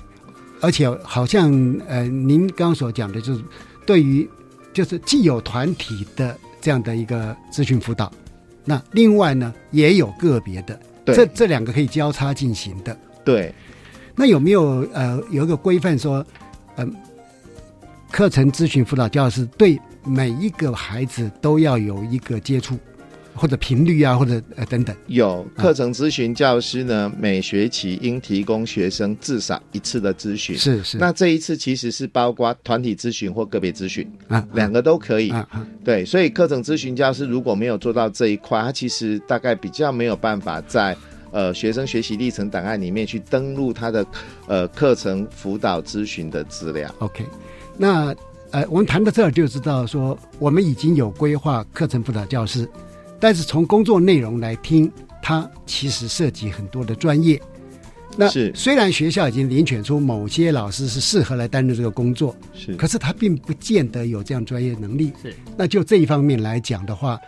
[0.61, 1.53] 而且好像
[1.87, 3.43] 呃，您刚刚所讲的，就是
[3.85, 4.27] 对于
[4.73, 8.11] 就是既有团体的这样的一个咨询辅导，
[8.65, 12.97] 那另外呢也有个别的，这这两个可以交叉进行的。
[13.23, 13.55] 对，
[14.17, 16.25] 那有没有呃有一个规范说，
[16.77, 16.95] 嗯，
[18.11, 22.79] 课程咨询辅导教师对每一个孩子都要有一个接触？
[23.37, 30.57] 或者频率啊，或者呃等等，有课程咨询教师呢，每学期应提供学生至少一次的咨询。
[30.57, 35.35] 是是，那这一次其实是包括团体咨询或个别咨询啊，两个都可以。
[35.83, 40.97] 对，所以课程咨询教师如果没有做到这一块，他其实大概比较没有办法在
[41.35, 44.07] 呃学生学习历程档案里面去登录他的
[44.47, 46.89] 呃课程辅导咨询的资料。
[47.01, 47.27] OK，
[47.77, 48.15] 那
[48.53, 52.67] 呃我们谈到这儿就知道说，我们已经有规划课程辅导教师。
[53.21, 54.91] 但是从工作内容来听，
[55.23, 57.41] 它其实涉及很多的专业。
[58.17, 65.13] 那是虽然学校已经遴选出某些老师是适合来担任这个工作，是，可是他并不见得有这样专业能力。
[65.21, 67.19] 是，那就这一方面来讲的话，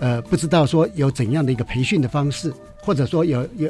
[0.00, 2.52] 呃，不知道说有怎样的一个培训的方式，
[2.84, 3.68] 或者说有有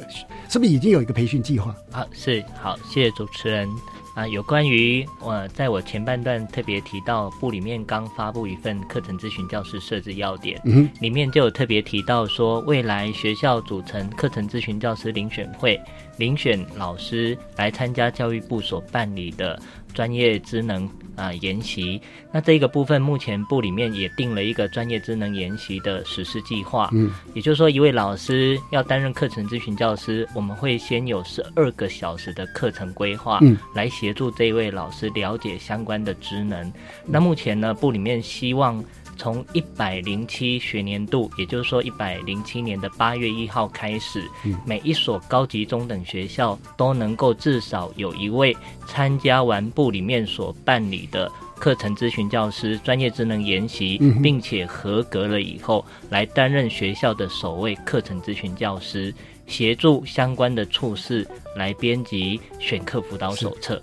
[0.48, 1.74] 是不是已经有一个培训计划？
[1.92, 3.68] 好，是好，谢谢主持人。
[4.14, 15.80] 啊，有关于我在我前半段特别提到部里面刚发布一份课程咨询教师设置要点，嗯，里面就有特别提到说，未来学校组成课程咨询教师遴选会，
[16.16, 19.60] 遴选老师来参加教育部所办理的。
[19.94, 22.00] 专业职能啊研习，
[22.32, 26.90] 那这一个部分目前部里面也定了一个专业职能研习的实施计划。
[26.92, 36.70] 嗯，也就是说，一位老师要担任课程咨询教师，我们会先有十二个小时的课程规划，嗯，来协助这一位老师了解相关的职能。
[37.06, 38.84] 那目前呢，部里面希望。
[39.16, 44.22] 从一百零七学年度，也就是说一百零七年的八月一号开始，
[44.66, 59.14] 每一所高级中等学校都能够至少有一位参加完部里面所办理的课程咨询教师专业职能研习，并且合格了以后，来担任学校的首位课程咨询教师，
[59.46, 63.80] 协助相关的处室来编辑选课辅导手册。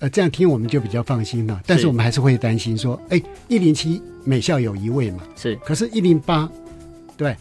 [0.00, 1.60] 呃，这样听我们就比较放心了。
[1.66, 5.56] 但是我们还是会担心说，哎，一零七每校有一位嘛，是。
[5.56, 6.48] 可是，一零八，
[7.16, 7.36] 对，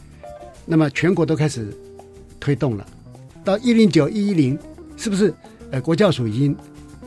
[0.66, 1.72] 那么全国都开始
[2.40, 2.86] 推动了。
[3.44, 4.58] 到一零九、一一零，
[4.98, 5.34] 是不是？
[5.70, 6.56] 呃，国教署已经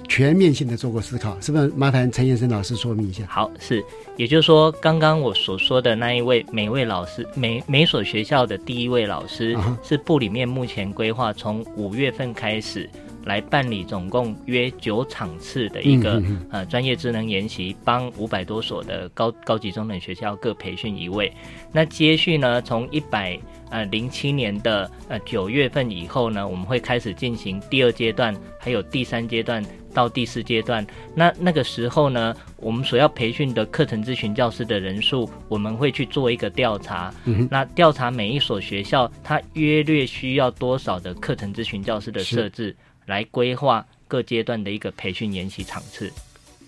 [0.07, 1.67] 全面性的做过思考，是不是？
[1.77, 3.25] 麻烦陈延生老师说明一下。
[3.29, 3.85] 好，是。
[4.17, 12.89] 也就是说，刚刚我所说的那一位每位老师，每每所学校的第一位老师，是部里面目前规划从五月份开始。
[13.25, 21.33] 来办理总共约九场次的一个呃专业智能研习，帮五百多所的高高级中等学校各培训一位。
[21.73, 23.39] 那接续呢，从一百
[23.71, 30.85] 呃零七年的呃九月份以后呢，我们会开始进行第二阶段，还有第三阶段到第四阶段。
[31.15, 37.15] 那那个时候呢，我们所要培训的课程咨询教师的人数，我们会去做一个调查。
[37.51, 42.75] 那调查每一所学校，它约略需要多少的课程咨询教师的设置。
[43.11, 46.11] 来规划各阶段的一个培训研习场次。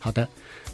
[0.00, 0.28] 好的，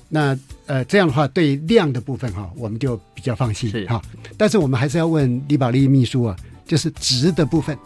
[0.08, 4.00] 那呃这样的话，对量的部分哈，我们就比较放心哈。
[4.38, 6.34] 但是我们还是要问李宝利秘书啊，
[6.66, 7.76] 就是值的部分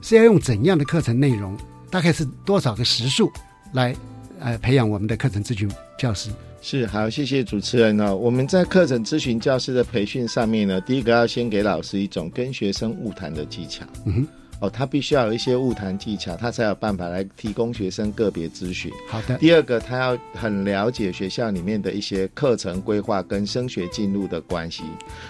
[0.00, 1.54] 是要用怎样的课程内容，
[1.90, 3.30] 大概是多少个时数
[3.74, 3.94] 来
[4.40, 6.30] 呃培养我们的课程咨询教师？
[6.62, 8.16] 是好，谢谢主持人哦。
[8.16, 13.84] 我们在课程咨询教师的培训上面呢，第一个要先给老师一种跟学生晤谈的技巧。
[14.06, 14.26] 嗯哼。
[14.60, 18.90] 哦，他必须要有一些物谈技巧，他才有办法来提供学生个别咨询。
[19.06, 19.36] 好的。
[19.36, 24.82] 第二个，他要很了解学校里面的一些课程规划跟升学进入的关系，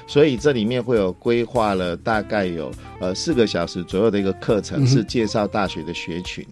[0.06, 2.70] 所以这里面会有规划了大概有
[3.00, 6.46] 呃四个小时左右的一个课程，是介绍大学的学群。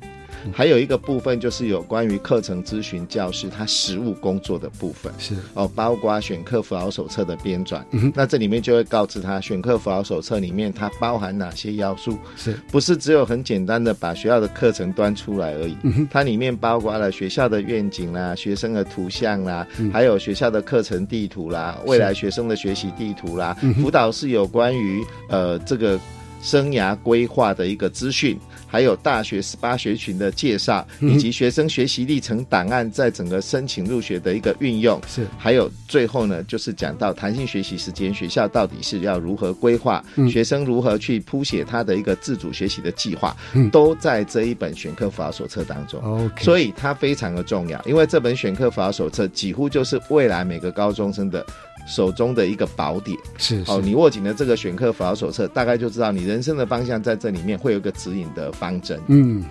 [0.53, 5.35] 还有一个部分就是有关于课程咨询教师他实务工作的部分，是。
[5.55, 12.59] 哦，包括选课辅导手册的编撰，嗯那这里面就会告知他选课辅导手册里面它包含哪些要素，是。
[12.71, 15.77] 不是只有很简单的把学校的课程端出来而已？
[15.83, 19.91] 嗯它里面包括了学校的愿景啦、学生的图像啦，嗯。
[19.93, 25.99] 还有学校的课程地图啦、未来学生的学习地图啦，辅导是有关于呃这个
[26.43, 28.39] 生涯规划的一个资讯。
[28.75, 35.25] 还有大学十八学群的介绍，嗯以及学生学习历程档案在整个申请入学的一个运用，是。
[35.39, 40.29] 还有最后呢，就是讲到弹性学习时间，学校到底是要如何规划，嗯。
[40.29, 43.71] 学生如何去谱写他的一个自主学习的计划，嗯。
[43.71, 46.03] 都在这一本选课辅导手册当中。
[46.03, 51.47] OK，所以它非常的重要，因为这本选课辅导手册几乎就是未来每个高中生的
[51.87, 53.19] 手中的一个宝典。
[53.37, 59.01] 是哦，你握紧了这个选课辅导手册，大概就知道你人生的方向在这里面会有一个指引的方针。
[59.09, 59.45] 嗯，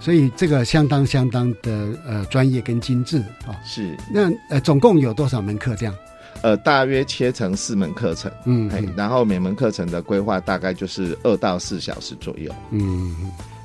[0.00, 5.94] 所以这个相当相当的呃专业跟精致啊、是，那呃总共有多少门课这样？
[6.40, 12.52] 呃，大约切成四门课程，嗯嘿然后每门课程的规划大概就是二到四小时左右。
[12.70, 13.14] 嗯，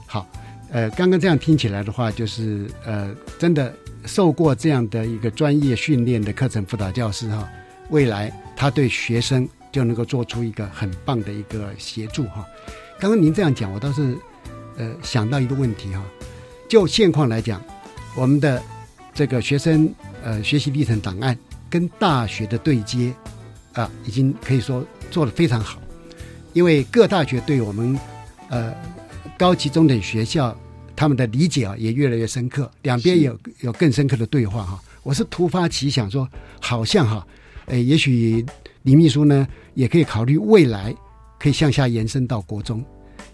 [0.05, 0.27] 好，
[0.71, 3.09] 呃，刚刚这样听起来的话，就是呃，
[3.39, 3.73] 真的
[4.07, 7.47] 受过这样的一个专业训练的课程辅导教师哈，
[7.89, 12.47] 未来他对学生就能够做出一个很棒的一个协助哈。
[12.99, 14.17] 刚刚您这样讲，我倒是
[14.77, 16.01] 呃想到一个问题哈，
[16.67, 17.61] 就现况来讲，
[18.15, 18.63] 我们的
[19.13, 19.93] 这个学生
[20.23, 21.37] 呃学习历程档案
[21.69, 23.13] 跟大学的对接
[23.73, 25.79] 啊，已经可以说做得非常好，
[26.53, 27.99] 因为各大学对我们
[28.49, 28.73] 呃
[29.37, 30.57] 高级中等学校
[30.97, 34.81] 他们的理解啊也越来越深刻，两边有有更深刻的对话哈。
[35.03, 36.27] 我是突发奇想说，
[36.59, 37.25] 好像哈，
[37.67, 38.43] 诶，也许
[38.81, 40.93] 李秘书呢也可以考虑未来
[41.39, 42.83] 可以向下延伸到国中，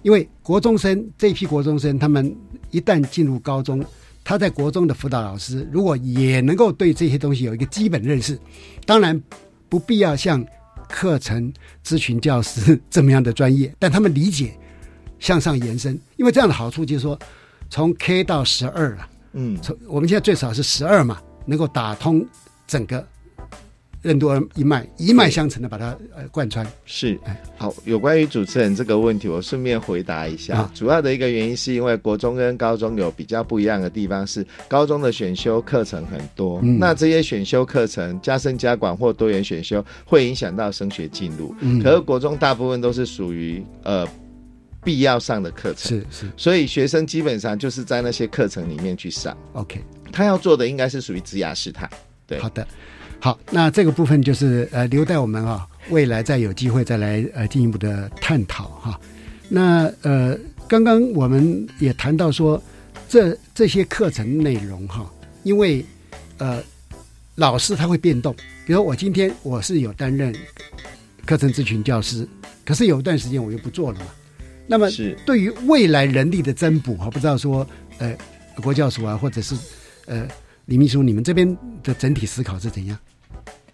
[0.02, 2.36] 因为国中生这批国中生，他们
[2.70, 3.84] 一旦进入高中，
[4.26, 8.38] 他在国中的辅导老师如果也能够对这些东西有一个基本认识，
[8.86, 9.20] 当然
[9.70, 10.46] 不必要像
[10.90, 11.52] 课程
[11.84, 14.54] 咨询教师 这么样的专业，但他们理解
[15.18, 17.18] 向上延伸，因为这样的好处就是说，
[17.74, 22.24] 从 K 到十二啊，嗯，从我们现在最少是十二嘛，能够打通
[22.68, 23.04] 整个
[24.04, 26.64] 任督二一脉，一脉相承的把它呃贯穿。
[26.86, 27.20] 是，
[27.58, 30.58] 好，有关于主持人这个问题，我顺便回答一下。
[30.58, 30.72] 啊。
[30.72, 36.78] 主要的一个原因是因为国中跟高中有比较不一样的地方是，高中的选修课程很多，嗯。
[36.78, 41.56] 那这些选修课程加深加广或多元选修，会影响到升学进度。
[41.62, 41.82] 嗯。
[41.82, 44.08] 可是国中大部分都是属于呃
[44.84, 49.36] 必要上的课程，是是所以学生基本上就是在那些课程里面去上。
[49.54, 49.82] OK，
[50.12, 51.90] 他要做的应该是属于职涯试探。
[52.28, 52.68] 对，好的，
[53.20, 59.00] 好，那这个部分就是呃留待我们哈、未来再有机会再来呃进一步的探讨哈、
[59.50, 62.62] 那呃，刚刚我们也谈到说，
[63.08, 65.10] 这这些课程内容哈、
[65.44, 65.86] 因为
[66.38, 66.62] 呃
[67.36, 70.34] 老师他会变动，比如我今天我是有担任
[71.26, 72.28] 课程咨询教师，
[72.66, 74.06] 可是有一段时间我又不做了嘛。
[74.68, 77.68] 那么是对于未来人力的增补哈，不知道说
[78.00, 78.16] 呃
[78.62, 79.56] 国教署啊，或者是
[80.06, 80.28] 呃
[80.66, 82.98] 李秘书，你们这边的整体思考是怎样？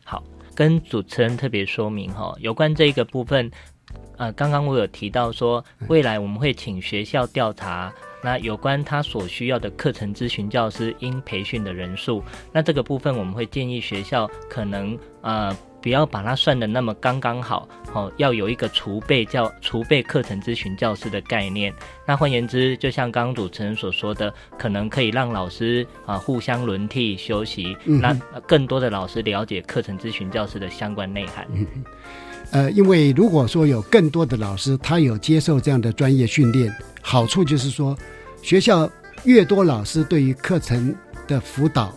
[0.03, 0.23] 好，
[0.55, 3.51] 跟主持人特别说明哈，有关这个部分，
[4.17, 7.93] 呃，刚刚我有提到说，未来我们会请学校调查。
[8.21, 12.21] 那有关他所需要的课程咨询教师应培训的人数，
[12.51, 21.73] 那这个部分我们会建议学校可能呃不要把它算的那么刚刚好哦，要有一个储备教储备课程咨询教师的概念。
[22.05, 31.47] 那换言之，就像刚刚主持人所说的，可能可以让老师啊、互相轮替休息，嗯那呃更多的老师了解课程咨询教师的相关内涵。
[32.51, 37.95] 呃，因为如果说有更多的老师他有接受这样的专业训练，好处就是说，
[38.41, 38.89] 学校
[39.23, 40.95] 越多老师对于课程
[41.27, 41.93] 的辅导、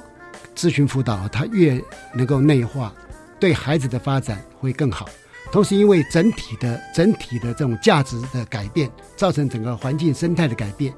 [0.54, 2.92] 咨询辅导，他越能够内化，
[3.42, 5.08] 对孩子的发展会更好。
[5.50, 10.94] 同时，因为整体的整体的这种价值的改变，造成整个环境生态的改变，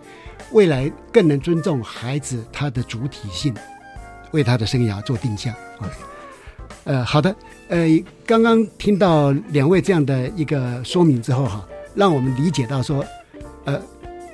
[0.53, 3.55] 未来更能尊重孩子他的主体性，
[4.33, 5.91] 为他的生涯做定向啊。
[6.85, 7.35] 呃，好的，
[7.69, 7.89] 呃，
[8.27, 13.03] 刚刚听到两位这样的一个说明之后哈，让我们理解到说，
[13.65, 13.81] 呃，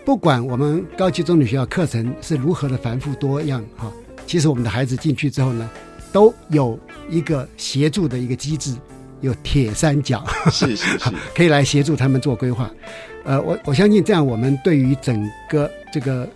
[0.04, 3.90] 不管我们高级中等学校课程是如何的繁复多样哈，
[4.26, 5.70] 其实我们的孩子进去之后呢，
[6.12, 8.74] 都有一个协助的一个机制，
[9.20, 12.70] 有铁三角，是是是， 可以来协助他们做规划。
[13.24, 16.28] 呃，我我相信这样，我们对于整个这个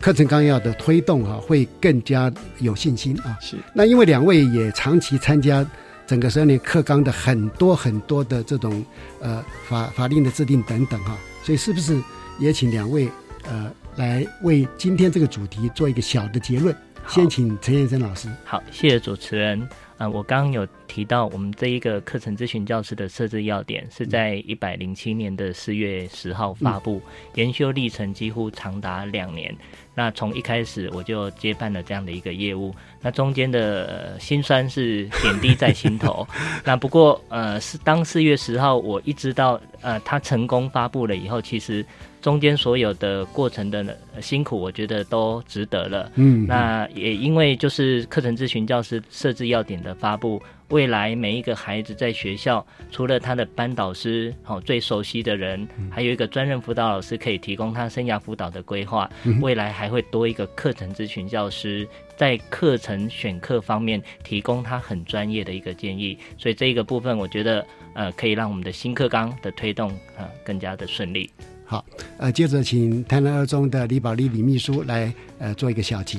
[0.00, 3.36] 课程纲要的推动哈、会更加有信心啊。
[3.40, 3.56] 是。
[3.74, 5.64] 那因为两位也长期参加
[6.06, 8.84] 整个十二年课纲的很多很多的这种
[9.20, 12.00] 呃法法令的制定等等哈、所以是不是
[12.38, 13.06] 也请两位
[13.44, 16.74] 呃来为今天这个主题做一个小的结论。
[17.08, 18.28] 先请陈先生老师。
[18.44, 19.68] 好，谢谢主持人。
[19.98, 27.02] 啊，我刚刚有提到，我们这一个课程咨询教师的设置要点是在一百零七年的四月十号发布，
[27.34, 29.54] 研修历程几乎长达两年。
[29.94, 36.26] 那从一开始我就接办了这样的一个业务，那中间的辛酸是点滴在心头。
[36.64, 41.84] 那不过呃，是当四月十号我一直到呃他成功发布了以后，其实。
[42.20, 46.12] 中间所有的过程的辛苦，我觉得都值得了。
[46.16, 59.10] 嗯，那也因为就是课程咨询教师设置要点的发布，未来每一个孩子在学校，除了他的班导师，好最熟悉的人，还有一个专任辅导老师可以提供他生涯辅导的规划。
[59.40, 66.18] 未来还会多一个课程咨询教师，在课程选课方面提供他很专业的一个建议。
[66.36, 71.30] 所以这一个部分，我觉得呃可以让我们的新课纲的推动呃更加的顺利。
[71.70, 71.84] 好，
[72.18, 76.18] 呃，接着请台南二中的李宝莉李秘书来，呃，做一个小结。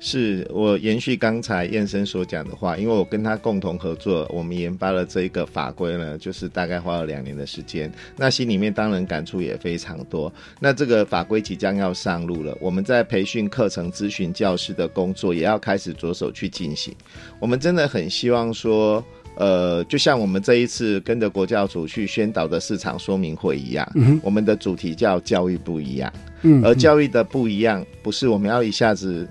[0.00, 7.92] 是我延续刚才燕生所讲的话，因为我跟他共同合作，我们研发了这一个法规呢，就是大概花了两年的时间。
[8.16, 10.32] 那心里面当然感触也非常多。
[10.58, 16.92] 那这个法规即将要上路了，我们在培训课程咨询教师的工作也要开始着手去进行。
[17.38, 19.04] 我们真的很希望说。
[19.38, 23.90] 呃，就像我们这一次跟着国教组去宣导的市场说明会一样，
[24.22, 26.12] 我们的主题叫教育不一样，
[26.62, 29.26] 而教育的不一样，不是我们要一下子。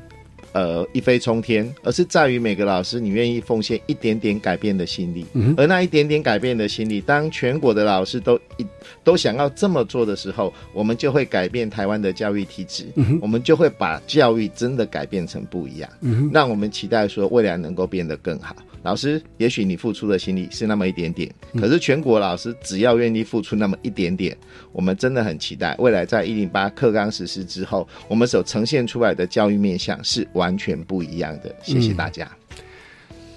[0.54, 5.24] 呃，一飞冲天，而是在于每个老师你愿意奉献一点点改变的心力，
[5.56, 8.66] 而那一点点改变的心力，当全国的老师都一
[9.04, 12.86] 都想要这么做的时候，我们就会改变台湾的教育体制，
[13.22, 18.56] 我们就会把教育真的改变成不一样，嗯让我们期待说未来能够变得更好。
[18.88, 21.30] 老师，也许你付出的心力是那么一点点，
[21.60, 24.36] 可是全国老师只要愿意付出那么一点点，
[24.72, 31.54] 我们真的很期待未来在一零八课纲实施之后，我们所呈现出来的教育面向是完全不一样的。
[31.62, 32.32] 谢谢大家。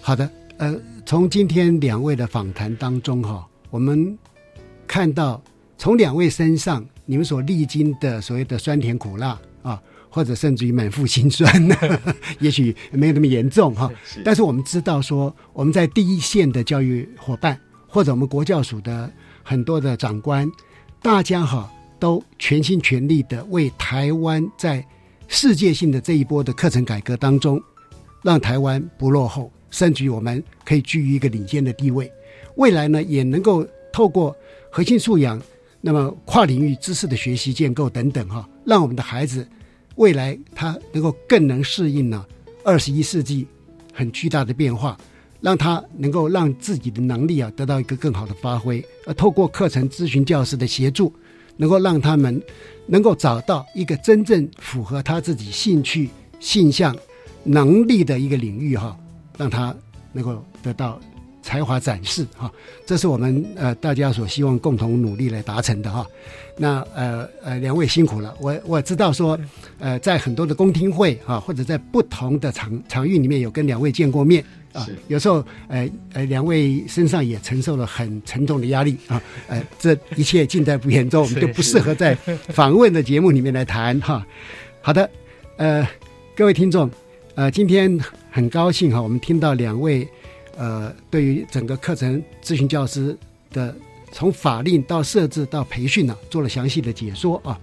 [0.01, 0.73] 好的，呃，
[1.05, 4.17] 从今天两位的访谈当中哈，我们
[4.87, 5.43] 看到
[5.77, 9.83] 从两位身上你们所历经的所谓的酸甜苦辣啊。
[10.11, 11.77] 或者甚至于满腹心酸呢？
[12.41, 13.91] 也许没有那么严重哈。
[14.25, 19.11] 但是我们知道说，我们在第一线的教育伙伴，或者我们国教署的
[19.43, 20.51] 很多的长官，
[21.01, 24.85] 大家哈都全心全力的为台湾在
[25.29, 27.63] 世界性的这一波的课程改革当中，
[28.23, 32.11] 让台湾不落后，甚至于我们可以居于一个领先的地位。
[32.57, 34.37] 未来呢，也能够透过
[34.71, 35.41] 核心素养，
[35.81, 39.47] 那么跨领域知识的学习建构等等哈，让我们的孩子。
[39.97, 42.25] 未来他能够更能适应呢
[42.65, 43.47] 二十一世纪
[43.93, 44.97] 很巨大的变化，
[45.41, 51.13] 让他能够让自己的能力啊得到一个更好的发挥，而透过课程咨询教师的协助，
[51.57, 52.43] 能够让他们
[52.87, 56.97] 能够找到一个真正符合他自己兴趣、性向、
[57.45, 58.97] 能力的一个领域哈，
[59.37, 59.75] 让他
[60.13, 61.01] 能够得到。
[61.51, 62.49] 才华展示哈，
[62.87, 66.07] 这是我们呃大家所希望共同努力来达成的哈。
[66.57, 69.37] 那呃呃两位辛苦了，我我知道说
[69.81, 82.15] 呃在很多的公听会哈，或者在不同的场场域里面有跟两位见过面啊，有时候呃呃两位身上也承受了很沉重的压力啊，呃这一切尽在不言中，我们就不适合在
[82.51, 84.25] 访问的节目里面来谈哈。
[84.81, 85.11] 好的，
[85.57, 85.85] 呃
[86.37, 86.89] 各位听众，
[87.35, 87.99] 呃今天
[88.31, 90.07] 很高兴哈，我们听到两位。
[90.61, 93.17] 呃，对于整个课程咨询教师
[93.51, 93.75] 的
[94.13, 97.59] 从法令到设置到培训呢，做了详细的解说啊。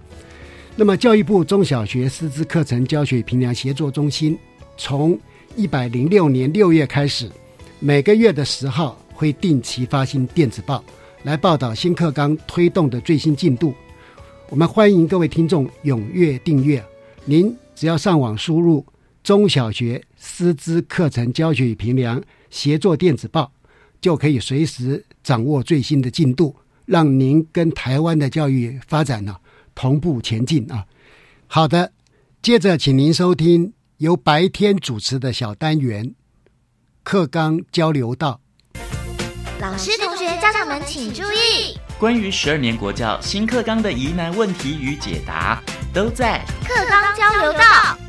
[0.74, 4.36] 那么，教育部中小学师资课程教学评量协作中心
[4.76, 5.16] 从
[5.54, 7.30] 一百零六年六月开始，
[7.78, 10.82] 每个月的十号会定期发行电子报，
[11.22, 13.72] 来报道新课纲推动的最新进度。
[14.48, 16.84] 我们欢迎各位听众踊跃订阅。
[17.24, 18.84] 您只要上网输入
[19.22, 22.20] “中小学师资课程教学与评量”。
[22.50, 23.52] 协作电子报
[24.00, 29.36] 就可以随时掌握最新的进度，让您跟台湾的教育发展呢
[29.74, 30.86] 同步前进啊！
[31.46, 31.92] 好的，
[32.42, 36.14] 接着请您收听由白天主持的小单元
[37.02, 38.40] 课纲交流道。
[39.60, 45.60] 老师、同学、家长们请注意，关于十二年国教新课纲的疑难问题与解答，
[45.92, 48.07] 都在课纲交流道。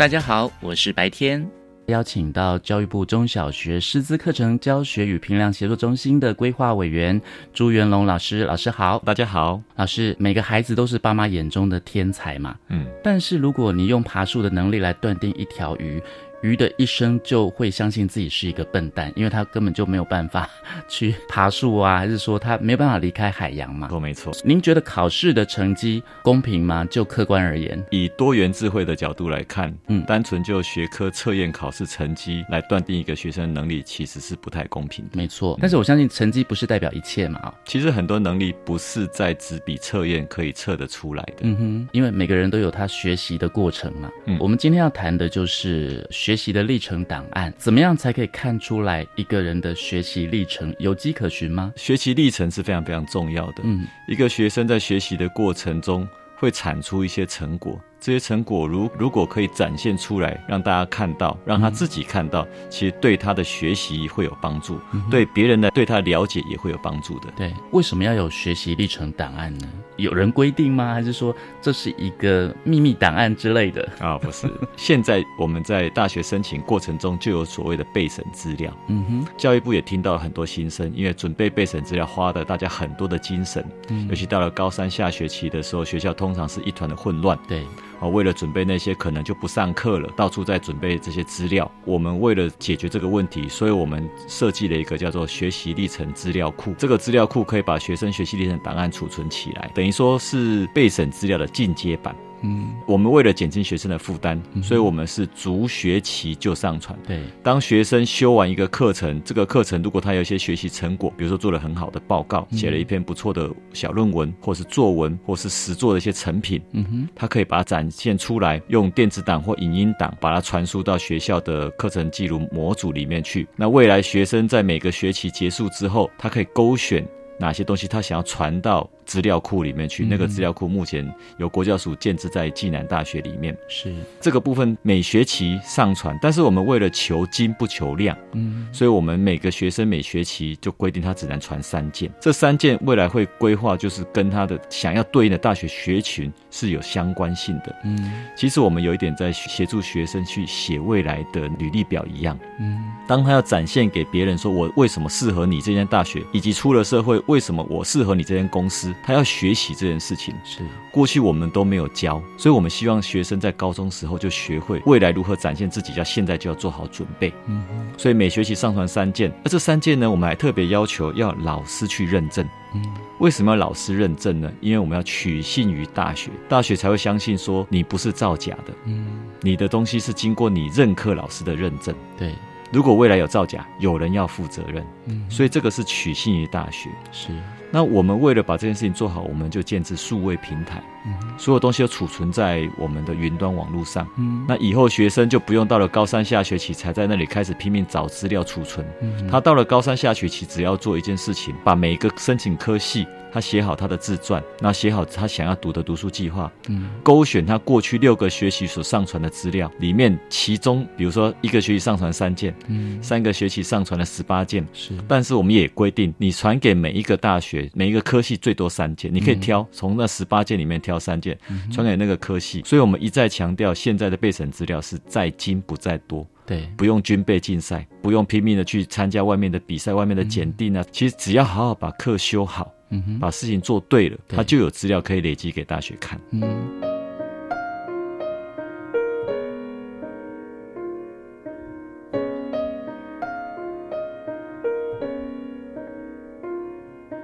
[0.00, 1.46] 大家好，我是白天，
[1.88, 7.20] 邀请到教育部中小学师资课程教学与评量协作中心的规划委员
[7.52, 8.42] 朱元龙老师。
[8.44, 9.60] 老师好，大家好。
[9.76, 12.56] 老师，每个孩子都是爸妈眼中的天才嘛？
[12.68, 12.86] 嗯。
[13.04, 16.02] 但是如果你用爬树的能力来断定一条鱼，
[16.42, 20.48] 鱼的一生就会相信自己是一个笨蛋，因为他根本就没有办法
[20.88, 23.88] 去爬树啊，还是说他没有办法离开海洋嘛？
[23.88, 24.32] 都没错。
[24.44, 26.84] 您觉得考试的成绩公平吗？
[26.90, 35.10] 就客观而言，以多元智慧的角度来看，嗯，单纯就学科测验考试成绩来断定一个学生能力，其实是不太公平的。
[35.14, 37.52] 没错，但是我相信成绩不是代表一切嘛。
[37.64, 41.40] 其实很多能力不是在纸笔测验可以测得出来的。
[41.42, 44.10] 嗯哼，因为每个人都有他学习的过程嘛。
[44.26, 51.72] 嗯，我们今天要谈的就是学习的历程档案，怎么样才可以看出来一个人的学习历程有迹可循吗？
[51.76, 53.62] 学习历程是非常非常重要的。
[53.64, 57.78] 嗯，一个学生在学习的过程中会产出一些成果。
[58.02, 67.30] 这些成果如如果可以展现出来，让大家看到，让他自己看到，其实对他的学习会有帮助，对别人的对他了解也会有帮助的。
[67.36, 69.68] 对，为什么要有学习历程档案呢？
[70.00, 70.92] 有人规定吗？
[70.92, 73.88] 还是说这是一个秘密档案之类的？
[73.98, 74.48] 啊，不是。
[74.76, 78.76] 现在我们在大学申请过程中就有所谓的备审资料。
[78.88, 83.64] 嗯哼，教育部也听到很多心声，因为准备备审资料花的大家很多的精神，
[84.08, 87.38] 尤其到了高三下学期的时候，学校通常是一团的混乱。
[87.46, 87.64] 对。
[88.00, 91.70] 啊，为了准备那些可能就不上课了，到处在准备这些资料。
[91.84, 96.74] 我们为了解决这个问题，所以我们设计了一个叫做学习历程资料库。
[96.78, 102.16] 这个资料库可以把学生学习历程档案储存起来，等于说是备审资料的进阶版。
[102.42, 106.98] 嗯，我们为了减轻学生的负担，所以我们是逐学期就上传。
[107.06, 123.46] 对，当学生修完一个课程，这个课程如果他有一些学习成果，比如说做了很好的报告，写了一篇不错的小论文，或是作文，或是实作的一些成品，嗯哼，他可以把它展现出来，用电子档或影音档把它传输到学校的课程记录模组里面去。
[123.56, 127.06] 那未来学生在每个学期结束之后，他可以勾选
[127.38, 128.88] 哪些东西他想要传到。
[129.10, 131.04] 资料库里面去，那个资料库目前
[131.38, 133.56] 由国教署建置在暨南大学里面。
[133.66, 142.08] 是这个部分每学期上传，但是我们为了求精不求量，嗯，所以我们每个学生每学期就规定他只能传三件。
[142.20, 147.74] 这三件未来会规划，就是跟他的想要对应的大学学群是有相关性的。
[147.82, 152.38] 嗯，其实我们有一点在协助学生去写未来的履历表一样。
[152.60, 158.94] 嗯，当他要展现给别人说我为什么适合你这间大学，以及出了社会为什么我适合你这间公司。
[159.02, 167.32] 他要学习这件事情，是过去我们都没有教，所以我们希望学生在高中时候就学会未来如何展现自己，要现在就要做好准备。
[167.46, 167.64] 嗯，
[167.96, 172.46] 所以每学期上传三件，而这三件呢，我们还特别要求要老师去认证。
[172.74, 172.84] 嗯，
[173.18, 174.52] 为什么要老师认证呢？
[174.60, 178.72] 因为我们要取信于大学，大学才会相信说你不是造假的。
[178.84, 181.94] 嗯，你的东西是经过你任课老师的认证。
[182.16, 182.34] 对。
[182.72, 184.86] 如果未来有造假，有人要负责任。
[185.06, 186.88] 嗯，所以这个是取信于大学。
[187.10, 187.30] 是。
[187.70, 190.82] 那我们为了把这件事情做好，我们就建置数位平台。
[191.06, 194.06] 嗯，所有东西都储存在我们的云端网络上。
[194.16, 198.86] 嗯，那以后学生就不用到了高三下学期才在那里开始拼命找资料储存。
[199.00, 203.06] 嗯，他到了高三下学期，只要做一件事情，把每一个申请科系。
[203.32, 221.38] 他写好他的自传，那写好他想要读的读书计划，嗯，勾选他过去六个学期所上传的资料，里面其中比如说一个学期上传三件，嗯，三个学期上传了十八件，是，但是我们也规定，你传给每一个大学每一个科系最多三件，你可以挑从那十八件里面挑三件
[221.72, 232.72] 传给那个科系，所以我们一再强调，现在的备审资料是在精不在多，对，不用军备竞赛，不用拼命的去参加外面的比赛、外面的检定啊，其实只要好好把课修好。
[232.92, 236.20] 嗯哼，把事情做对了，他就有资料可以累积给大学看。
[236.32, 236.89] 嗯。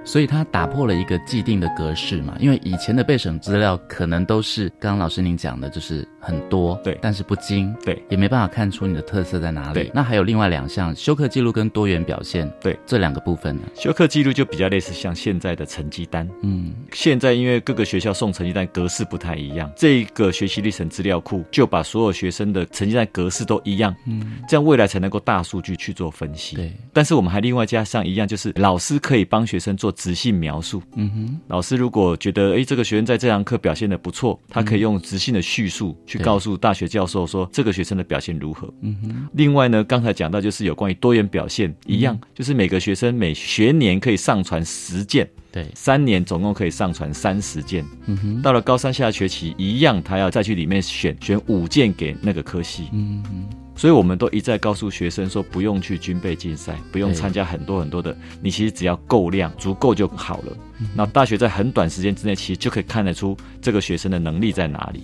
[0.07, 9.89] 所以他打破了一个既定的格式嘛，因为以前的备审资料可能都是刚刚老师您讲的，就是很多，对，但是不精，对，也没办法看出你的特色在哪里。
[9.93, 26.55] 那还有另外两项休课记录跟多元表现，对，这两个部分呢，休课记录就比较类似像现在的成绩单，嗯，现在因为各个学校送成绩单格式不太一样，这个学习历程资料库就把所有学生的成绩单格式都一样，嗯，这样未来才能够大数据去做分析。
[26.55, 29.87] 对，但是我们还另外加上一样，就是老师可以帮学生做。
[29.97, 38.71] 直性描述，嗯哼，老师如果觉得哎，这个学生在这堂课表现的不错，他可以用直性的叙述去告诉大学教授说这个学生的表现如何。
[38.81, 47.85] 嗯哼，另外呢，刚才讲到就是有关于多元表现一样，就是每个学生每学年可以上传十件，对，三年总共可以上传三十件。
[48.05, 52.89] 嗯哼，到了高三下学期一样，他要再去里面选选五件给那个科系。
[52.93, 53.45] 嗯哼。
[53.77, 60.57] 所以我们都一再告诉学生说，不用去军备竞赛，不用参加很多很多的，你其实只要够量足够就好了。
[60.95, 65.03] 那大学在很短时间之内，其实就可以看得出这个学生的能力在哪里。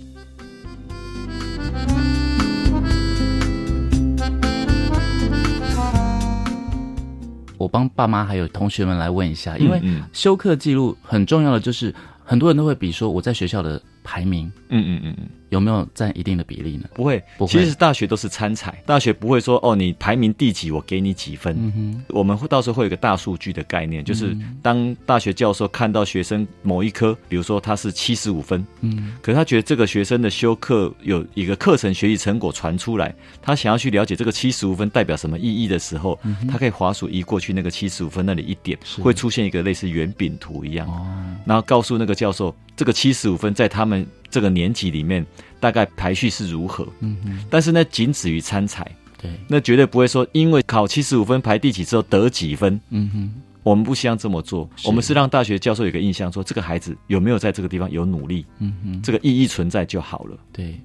[7.56, 9.80] 我帮爸妈还有同学们来问一下因为
[10.12, 14.50] 修课记录很重要的就是很多人都会比说我在学校的排名。
[14.68, 15.28] 嗯嗯嗯嗯。
[15.54, 16.88] 有没有占一定的比例呢？
[16.94, 17.52] 不会，不会。
[17.52, 21.54] 其实大学都是参采，大学不会说哦，你排名第几，我给你几分。
[21.56, 36.18] 嗯哼，我们会到时候会有个大数据的概念，就是当大学教授看到学生某一科，比如说他是七十五分，嗯，可是他觉得这个学生的修课有一个课程学习成果传出来，他想要去了解这个七十五分代表什么意义的时候，
[36.50, 41.06] 他可以滑鼠移过去那个七十五分那里一点，会出现一个类似圆饼图一样，哦，
[41.46, 45.24] 然后告诉那个教授，这个七十五分在他们这个年级里面。
[45.60, 46.86] 大概排序是如何？
[47.00, 52.78] 嗯嗯，但是呢，仅止于参采，对，那绝对不会说因为考七十五分排第几之后得几分。
[52.90, 60.36] 嗯哼，我们不希望这么做，我们是让大学教授有个印象，说这个孩子有没有在这个地方有努力，嗯哼，这个意义存在就好了。
[60.52, 60.78] 对，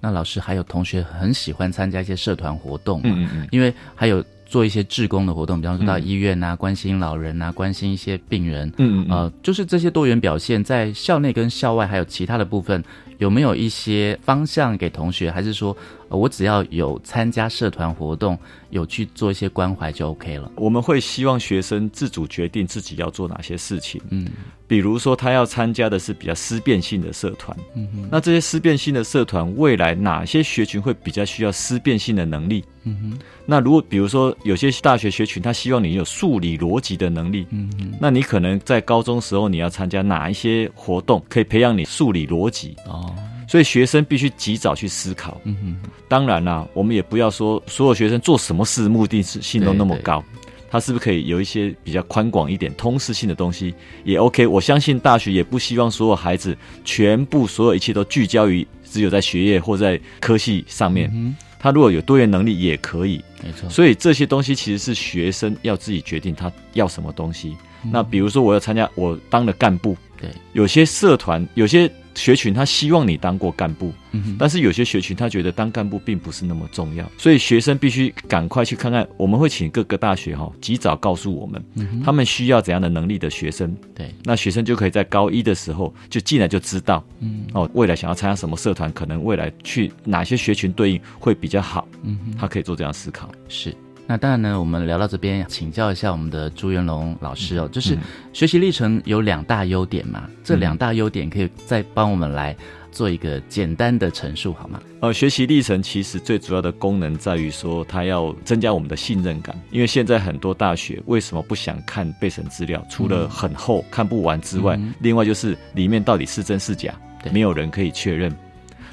[0.00, 4.24] 那老师还有同学很喜欢参加一些社团活动，嗯嗯嗯，因为还有。
[4.46, 12.82] 做一些志工的活动，比方说到医院啊，关心老人啊，关心一些病人，嗯嗯，呃，就是这些多元表现，在校内跟校外还有其他的部分，
[13.18, 15.30] 有没有一些方向给同学？
[15.30, 15.76] 还是说，
[16.08, 18.38] 我只要有参加社团活动，
[18.70, 20.50] 有去做一些关怀就 OK 了？
[20.56, 24.28] 我们会希望学生自主决定自己要做哪些事情，嗯，
[24.66, 32.64] 比如说他要参加的是比较思辨性的社团，嗯哼，那这些思辨性的社团，未来哪些学群会比较需要思辨性的能力？
[32.84, 42.76] 嗯哼，那如果比如说有些大学学群，他希望你有数理逻辑的能力，嗯哼，那你可能在高中时候你要参加哪一些活动，可以培养你数理逻辑？
[42.86, 43.12] 哦，
[43.48, 45.40] 所以学生必须及早去思考。
[45.44, 50.22] 嗯哼，当然啦，我们也不要说所有学生做什么事目的性都那么高，
[50.70, 53.74] 他是不是可以有一些比较宽广一点、通识性的东西
[54.04, 54.46] 也 OK？
[54.46, 61.10] 我相信大学也不希望所有孩子全部所有一切都聚焦于只有在学业或在科系上面。
[61.14, 63.68] 嗯他如果有多元能力也可以，没错。
[63.68, 67.56] 所以这些东西其实是学生要自己决定他要什么东西。
[67.90, 71.90] 那比如说我要参加，我当了干部，对，有些社团有些。
[72.16, 73.92] 学群他希望你当过干部，
[74.38, 79.06] 但是有些学群他觉得当干部并不是那么重要，所以学生必须赶快去看看。
[79.16, 81.62] 我们会请各个大学哈及早告诉我们，
[82.02, 83.76] 他们需要怎样的能力的学生。
[83.94, 91.86] 对，那学生就可以在高一的时候就进来就知道，嗯，哦，未来想要参加什么社团，可能未来去哪些学群对应会比较好。
[92.02, 93.30] 嗯，他可以做这样思考。
[93.48, 93.74] 是。
[94.08, 97.98] 那当然呢，我们聊到这边，请教一下我们的朱元龙老师哦，就是
[98.32, 102.56] 学习历程有两大优点嘛，这两大优点可以再帮我们来
[102.92, 104.80] 做一个简单的陈述好吗？
[105.00, 112.80] 呃，学习历程其实最主要的功能在于说，它要增加我们的信任感，因为现在很多大学为什么不想看备审资料？
[112.88, 116.94] 除了很厚看不完之外，另外就是里面到底是真是假，
[117.32, 118.32] 没有人可以确认。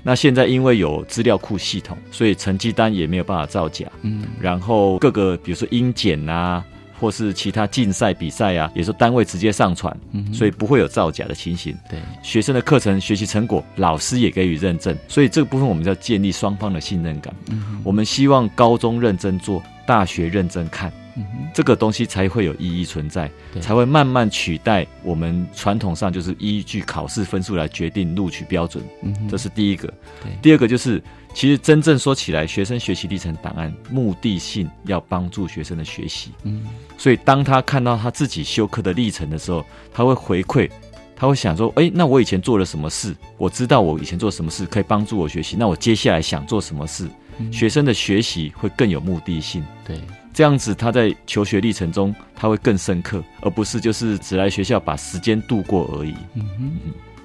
[0.04, 3.88] 那现在因为有资料库系统，所以成绩单也没有办法造假。
[4.02, 6.64] 嗯，然后各个比如说英检啊，
[7.00, 9.96] 或是其他竞赛比赛啊，也是单位直接上传，
[10.34, 11.74] 所以不会有造假的情形。
[11.90, 17.34] 对，学生的课程学习成果，老师也给予认证，所以这个部分我们要建立双方的信任感。
[17.50, 20.92] 嗯，我们希望高中认真做，大学认真看。
[21.16, 23.30] 嗯这个东西才会有意义存在，
[23.62, 28.84] 才会慢慢取代我们传统上就是依据考试分数来决定录取标准。
[29.04, 29.94] 嗯，这是第一个。
[30.42, 31.02] 第二个就是，
[31.34, 36.32] 其实真正说起来，学生学习历程档案目的性要帮助学生的学习。
[36.44, 36.66] 嗯，
[36.98, 40.70] 所以当他看到他自己修课的历程的时候，他会回馈，
[41.16, 43.16] 他会想说：哎，那我以前做了什么事？
[43.38, 47.08] 我知道我以前做什么事可以帮助我学习，那我接下来想做什么事？
[47.52, 49.64] 学生的学习会更有目的性。
[49.86, 50.00] 对。
[50.34, 56.16] 这样子，他在求学历程中他会更深刻，而不是就是只来学校把时间度过而已。
[56.34, 56.72] 嗯哼，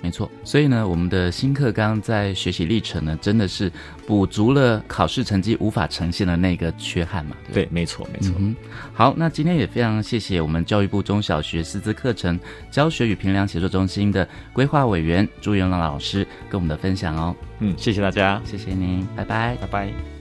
[0.03, 0.31] 没错。
[0.45, 3.73] 所以呢，我们的新课纲在学习历程呢，真的是
[4.07, 7.35] 补足了考试成绩无法呈现的那个缺憾嘛？
[7.53, 8.35] 对，没错，没错。
[8.39, 8.55] 嗯
[8.93, 12.39] 好，那今天也非常谢谢我们教育部中小学师资课程
[12.71, 17.35] 教学与评量协作中心的规划委员朱元朗老师跟我们的分享哦。
[17.61, 20.18] 嗯，谢谢大家，谢谢您，拜拜，拜拜。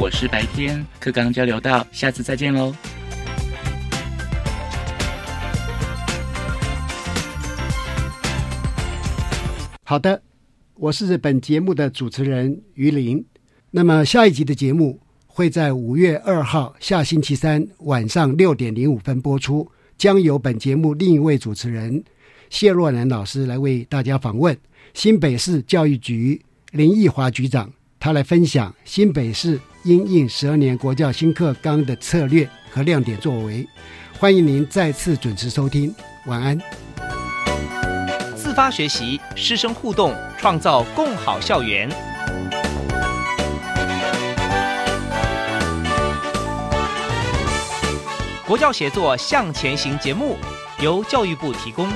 [0.00, 2.72] 我是白天课刚交流到，下次再见喽。
[9.82, 10.22] 好的，
[10.74, 13.26] 我是本节目的主持人于林。
[13.72, 19.68] 那么下一集的节目会在五月二号下星期三晚上六点零五分播出，
[19.98, 22.04] 将由本节目另一位主持人
[22.50, 24.56] 谢若楠老师来为大家访问
[24.94, 26.40] 新北市教育局
[26.70, 27.72] 林义华局长。
[28.00, 33.66] 他来分享新北市因应十二年国教新课纲的策略和亮点作为。
[34.18, 35.94] 欢迎您再次准时收听，
[36.26, 36.58] 晚安。
[38.34, 41.88] 自发学习，师生互动，创造共好校园。
[48.46, 50.36] 国教协作向前行节目
[50.80, 51.88] 由教育部提供。